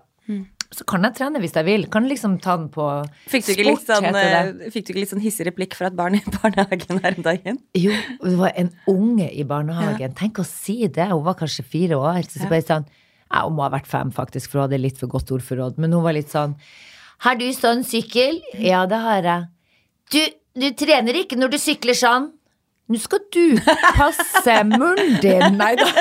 [0.73, 1.85] så kan jeg trene hvis jeg vil.
[1.91, 2.85] Kan liksom ta den på
[3.31, 5.97] Fikk du ikke litt sånn, eh, fikk du ikke litt sånn hissig replikk fra et
[5.97, 7.59] barn i barnehagen her om dagen?
[7.77, 10.15] Jo, det var en unge i barnehagen.
[10.17, 11.07] Tenk å si det.
[11.13, 12.23] Hun var kanskje fire år.
[12.25, 12.87] Så, så bare sånn
[13.31, 15.77] ja, Hun må ha vært fem, faktisk, for hun hadde litt for godt ordforråd.
[15.81, 16.55] Men hun var litt sånn
[17.25, 18.41] Har du sånn sykkel?
[18.59, 19.45] Ja, det har jeg.
[20.13, 20.21] Du,
[20.61, 22.31] du trener ikke når du sykler sånn.
[22.91, 23.55] Nå skal du
[23.97, 25.57] passe munnen din.
[25.57, 25.87] Nei da.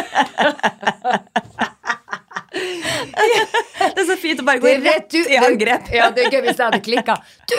[2.55, 5.89] Det er så fint å bare gå rett ut- i angrep.
[5.95, 7.16] Ja, det er gøy hvis jeg hadde klikka.
[7.51, 7.59] Du,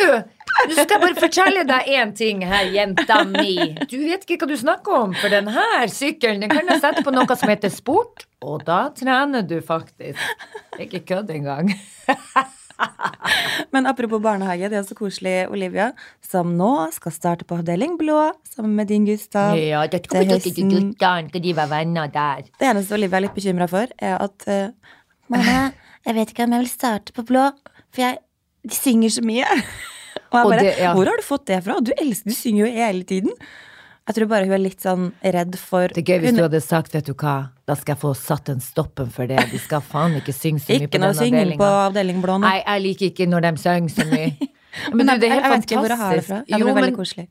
[0.63, 3.55] nå skal jeg bare fortelle deg én ting her, jenta mi.
[3.91, 7.03] Du vet ikke hva du snakker om, for den her sykkelen den kan jeg sette
[7.05, 10.21] på noe som heter sport, og da trener du faktisk.
[10.81, 11.73] Ikke kødd engang.
[13.71, 15.91] Men apropos barnehage, det er så koselig, Olivia,
[16.23, 19.55] som nå skal starte på avdeling blå sammen med din Gustav.
[19.59, 20.71] Ja, det til høsten.
[20.73, 22.45] guttene skal de være venner der.
[22.59, 24.93] Det eneste Olivia er litt bekymra for, er at uh,
[25.31, 25.71] Mamma,
[26.05, 27.47] jeg vet ikke om jeg vil starte på blå,
[27.89, 28.19] for jeg,
[28.67, 29.47] de synger så mye.
[30.43, 30.93] Og jeg Og det- ja.
[30.93, 31.79] Hvor har du fått det fra?
[31.79, 33.31] Du elsker, du synger jo hele tiden.
[34.05, 36.45] Jeg tror bare hun er litt sånn redd for Det er gøy hvis hun, du
[36.45, 37.35] hadde sagt, vet du hva,
[37.65, 39.39] da skal jeg få satt en stoppen for det.
[39.49, 41.87] De skal faen ikke synge så mye Ikke på noe den synging på avdelinga.
[41.87, 42.45] avdeling blå nå.
[42.45, 44.29] Nei, jeg liker ikke når de synger så mye.
[44.91, 46.37] Men, Men det er helt jeg vet ikke hvor jeg har det fra.
[46.51, 47.23] Ja, Jo, men veldig men koselig.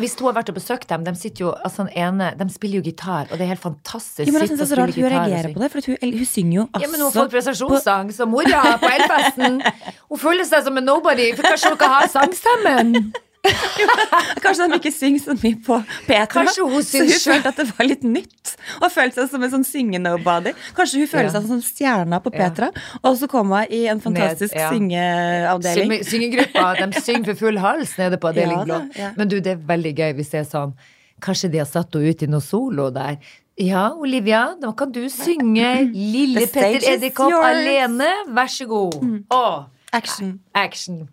[0.00, 3.28] hvis du har vært og besøkt dem, de jo, altså ene, de spiller jo gitar,
[3.28, 4.24] og det er helt fantastisk.
[4.24, 6.16] Ja, men jeg Sitte synes det er så rart hun reagerer på det, for hun,
[6.16, 9.60] hun synger jo altså Ja, men hun har fått prestasjonssang som mora på Elfesten.
[10.10, 13.12] Hun føler seg som en nobody, for kanskje dere har sangstemmen?
[14.44, 16.26] Kanskje de ikke synger så mye på Petra.
[16.32, 18.52] Kanskje hun så hun følte at det var litt nytt.
[18.80, 20.52] Og følte seg som en sånn synge-nobody.
[20.76, 21.34] Kanskje hun føler Ja.
[21.36, 22.38] seg som stjerna på Ja.
[22.48, 22.70] Petra,
[23.02, 24.70] og så kom hun i en fantastisk ja.
[24.72, 26.04] syngeavdeling.
[26.06, 28.80] Syngegruppa, de synger for full hals nede på avdeling blå.
[28.98, 29.12] ja.
[29.16, 30.76] Men du, det er veldig gøy hvis det er sånn
[31.22, 33.14] Kanskje de har satt henne ut i noe solo der.
[33.56, 38.10] Ja, Olivia, da kan du synge Lille Petter Edderkopp alene.
[38.36, 38.98] Vær så god.
[39.32, 39.44] Å,
[39.96, 40.34] Action.
[40.52, 41.06] action.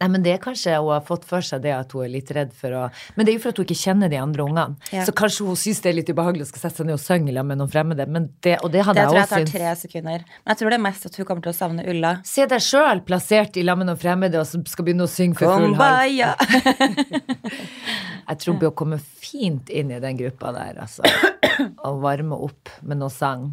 [0.00, 2.30] Nei, men det er kanskje hun har fått for seg det at hun er litt
[2.32, 2.86] redd for å
[3.16, 4.78] Men det er jo for at hun ikke kjenner de andre ungene.
[4.94, 5.04] Ja.
[5.04, 7.34] Så kanskje hun syns det er litt ubehagelig å skal sette seg ned og synge
[7.34, 8.06] sammen med noen fremmede.
[8.08, 10.24] Men det, og det hadde Det tror jeg jeg tar tre sekunder.
[10.40, 12.14] Men jeg tror det er mest at hun kommer til å savne Ulla.
[12.26, 15.40] Se deg sjøl plassert i lag med noen fremmede og som skal begynne å synge
[15.40, 16.16] for full hals.
[16.16, 16.32] Ja.
[18.30, 21.02] Jeg tror hun kommer fint inn i den gruppa der, altså.
[21.88, 23.50] Og varme opp med noe sang.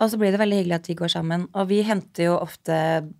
[0.00, 1.42] Og så blir det veldig hyggelig at vi går sammen.
[1.60, 2.76] Og vi henter jo ofte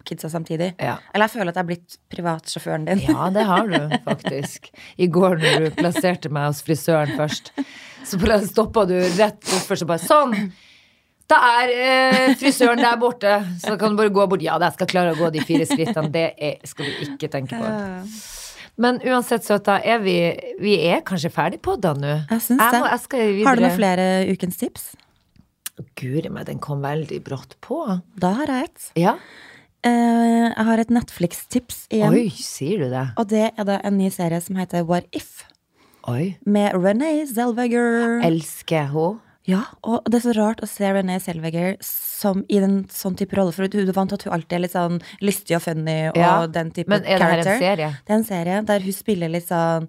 [0.09, 0.71] kidsa samtidig.
[0.81, 0.95] Ja.
[1.13, 3.03] Eller jeg føler at jeg er blitt privatsjåføren din.
[3.05, 3.77] Ja, det har du
[4.09, 4.71] faktisk.
[4.97, 7.53] I går når du plasserte meg hos frisøren først,
[8.09, 8.17] så
[8.49, 10.37] stoppa du rett bortfor og bare sånn.
[11.31, 14.43] Da er eh, frisøren der borte, så kan du bare gå bort.
[14.43, 16.11] Ja, jeg skal klare å gå de fire skrittene.
[16.11, 17.69] Det er, skal du ikke tenke på.
[18.81, 20.17] Men uansett, søta, er vi,
[20.65, 22.17] vi er kanskje ferdig på da nå?
[22.33, 22.81] Jeg syns Jeg det.
[22.81, 23.45] må- jeg.
[23.47, 24.89] Har du noen flere ukens tips?
[25.99, 27.83] Guri meg, den kom veldig brått på.
[28.21, 28.91] Da har jeg et.
[29.01, 29.17] Ja.
[29.81, 32.13] Uh, jeg har et Netflix-tips igjen.
[32.13, 33.07] Oi, sier du det?
[33.21, 35.47] Og det er da en ny serie som heter What If?
[36.11, 36.37] Oi.
[36.45, 38.21] Med Renee Zellweger.
[38.27, 39.21] Elsker hun?
[39.49, 43.37] Ja, og det er så rart å se Renee Zellweger som i en sånn type
[43.39, 43.55] rolle.
[43.57, 46.21] For du er vant til at hun alltid er litt sånn lystig og funny og
[46.21, 47.91] Ja, den type Men er det her en serie?
[48.05, 49.89] Det er en serie der hun spiller litt sånn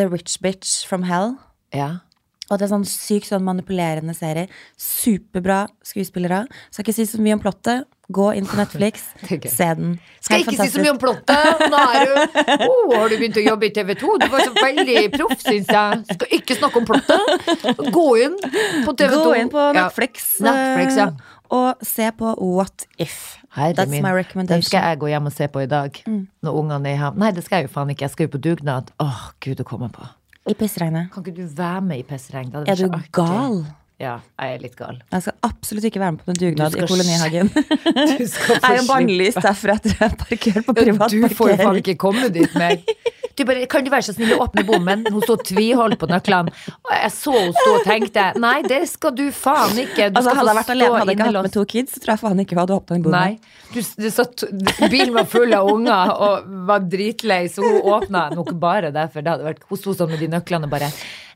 [0.00, 1.36] The Rich Bitch from Hell.
[1.76, 2.02] Ja.
[2.50, 4.48] Og det er sånn sykt sånn manipulerende serie.
[4.80, 6.42] Superbra skuespillere.
[6.72, 7.86] Skal ikke si så mye om plottet.
[8.12, 9.06] Gå inn på Netflix,
[9.56, 9.92] se den.
[10.20, 11.62] Skal ikke ikke si så mye om plottet.
[11.72, 14.16] Nå er du oh, Har du begynt å jobbe i TV 2?
[14.20, 16.02] Du var så veldig proff, syns jeg.
[16.18, 17.46] Skal ikke snakke om plottet.
[17.94, 19.22] Gå inn på TV 2.
[19.22, 19.86] Gå inn på Ja.
[19.86, 21.08] Netflix, Netflix, ja.
[21.08, 23.38] eh, og se på What If.
[23.56, 24.02] Herre That's min.
[24.02, 26.02] my Den skal jeg gå hjem og se på i dag.
[26.08, 27.20] Når ungene er hjemme.
[27.20, 28.08] Nei, det skal jeg jo faen ikke.
[28.08, 28.92] Jeg skal jo på dugnad.
[29.00, 30.08] Åh, gud, å komme på.
[30.50, 31.12] I pissregnet.
[31.14, 32.68] Kan ikke du være med i pissregnet?
[32.68, 33.62] Er du gal?
[34.02, 34.96] Ja, jeg er litt gal.
[35.12, 37.50] Jeg skal absolutt ikke være med på noen dugnad i kolonihagen.
[38.18, 40.98] Du skal Jeg er bannlyst derfra at jeg har parkert på privatparkering.
[40.98, 42.80] privat Du får jo faen ikke komme dit mer.
[43.32, 45.06] Du bare, kan du være så snill å åpne bommen?
[45.08, 46.52] Hun så tviholdt på nøklene.
[46.84, 50.10] Og jeg så hun stå og tenkte nei, det skal du faen ikke.
[50.12, 52.12] Du Altså, hadde jeg vært alene, hadde jeg ikke hatt med to kids, så tror
[52.12, 53.38] jeg faen ikke hun hadde åpna den bommen.
[53.40, 53.72] Nei.
[53.72, 54.44] Du, satt,
[54.92, 59.24] bilen var full av unger og var dritlei, så hun åpna nok bare derfor.
[59.24, 60.92] Det hadde vært, hun sto sånn med de nøklene og bare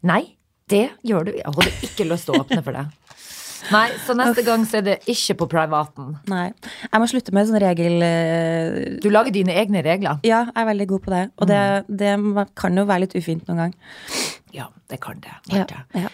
[0.07, 0.36] Nei,
[0.73, 1.33] det gjør du.
[1.39, 2.95] Jeg hadde ikke lyst til å åpne for deg.
[3.73, 6.13] Nei, så neste gang så er det ikke på privaten.
[6.31, 6.53] Nei.
[6.87, 7.97] Jeg må slutte med sånn regel...
[8.05, 10.21] eh, Du lager dine egne regler.
[10.27, 11.25] Ja, jeg er veldig god på det.
[11.41, 12.37] Og det, Mm.
[12.37, 13.75] det kan jo være litt ufint noen gang.
[14.55, 15.35] Ja, det kan det.
[15.55, 16.09] Ja, Ja.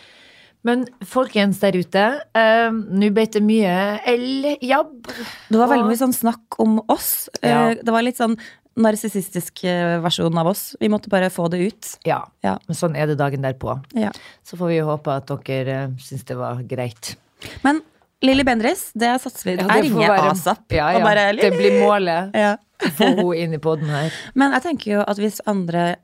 [0.65, 2.03] Men folkens der ute,
[2.39, 5.09] eh, nå beit det mye el-jabb.
[5.51, 7.29] Det var veldig mye sånn snakk om oss.
[7.43, 7.71] Ja.
[7.73, 8.39] Eh, Det var litt sånn
[8.77, 10.75] narsissistisk eh, versjon av oss.
[10.81, 11.91] Vi måtte bare få det ut.
[12.09, 12.59] Ja, Ja.
[12.69, 13.77] men sånn er det dagen derpå.
[13.95, 14.13] Ja.
[14.45, 17.17] Så får vi håpe at dere uh, syns det var greit.
[17.65, 17.83] Men
[18.23, 21.01] Lilly Bendriss, det satser vi Ja, Jeg det ringer være- asap Ja, ja.
[21.05, 22.31] bare det blir målet.
[22.35, 22.57] Ja.
[22.97, 24.13] Få henne inn i poden her.
[24.35, 25.97] Men jeg tenker jo at hvis andre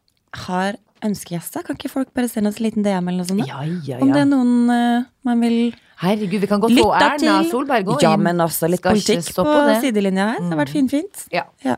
[0.45, 3.47] har ønskegjester, kan ikke folk bare sende oss en liten DM eller noe sånt?
[3.47, 6.93] Ja, Ja, ja, Om det er noen uh, man vil Herregud, vi kan godt få
[6.95, 7.51] Erna til.
[7.51, 10.43] Solberg òg Ja, men også litt politikk på, på sidelinja her.
[10.45, 11.25] Det har vært finfint.
[11.35, 11.43] Ja.
[11.67, 11.75] Ja.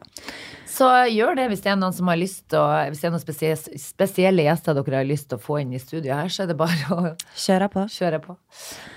[0.80, 3.20] Så gjør det hvis det er noen som har lyst til Hvis det er noen
[3.22, 6.52] spesielle, spesielle gjester dere har lyst til å få inn i studio her, så er
[6.54, 7.84] det bare å kjøre på.
[7.92, 8.36] kjøre på.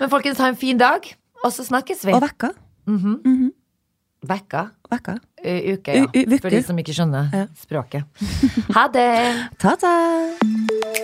[0.00, 1.04] Men folkens, ha en fin dag,
[1.44, 2.14] og så snakkes vi.
[2.16, 2.54] Og vekka.
[4.24, 4.62] Vekka.
[4.94, 5.18] Vekka.
[5.44, 6.06] Uh, uke, ja.
[6.08, 7.46] U- For de som ikke skjønner Ja.
[7.60, 8.08] språket.
[8.72, 9.10] Ha det!
[9.60, 11.03] Ta-ta!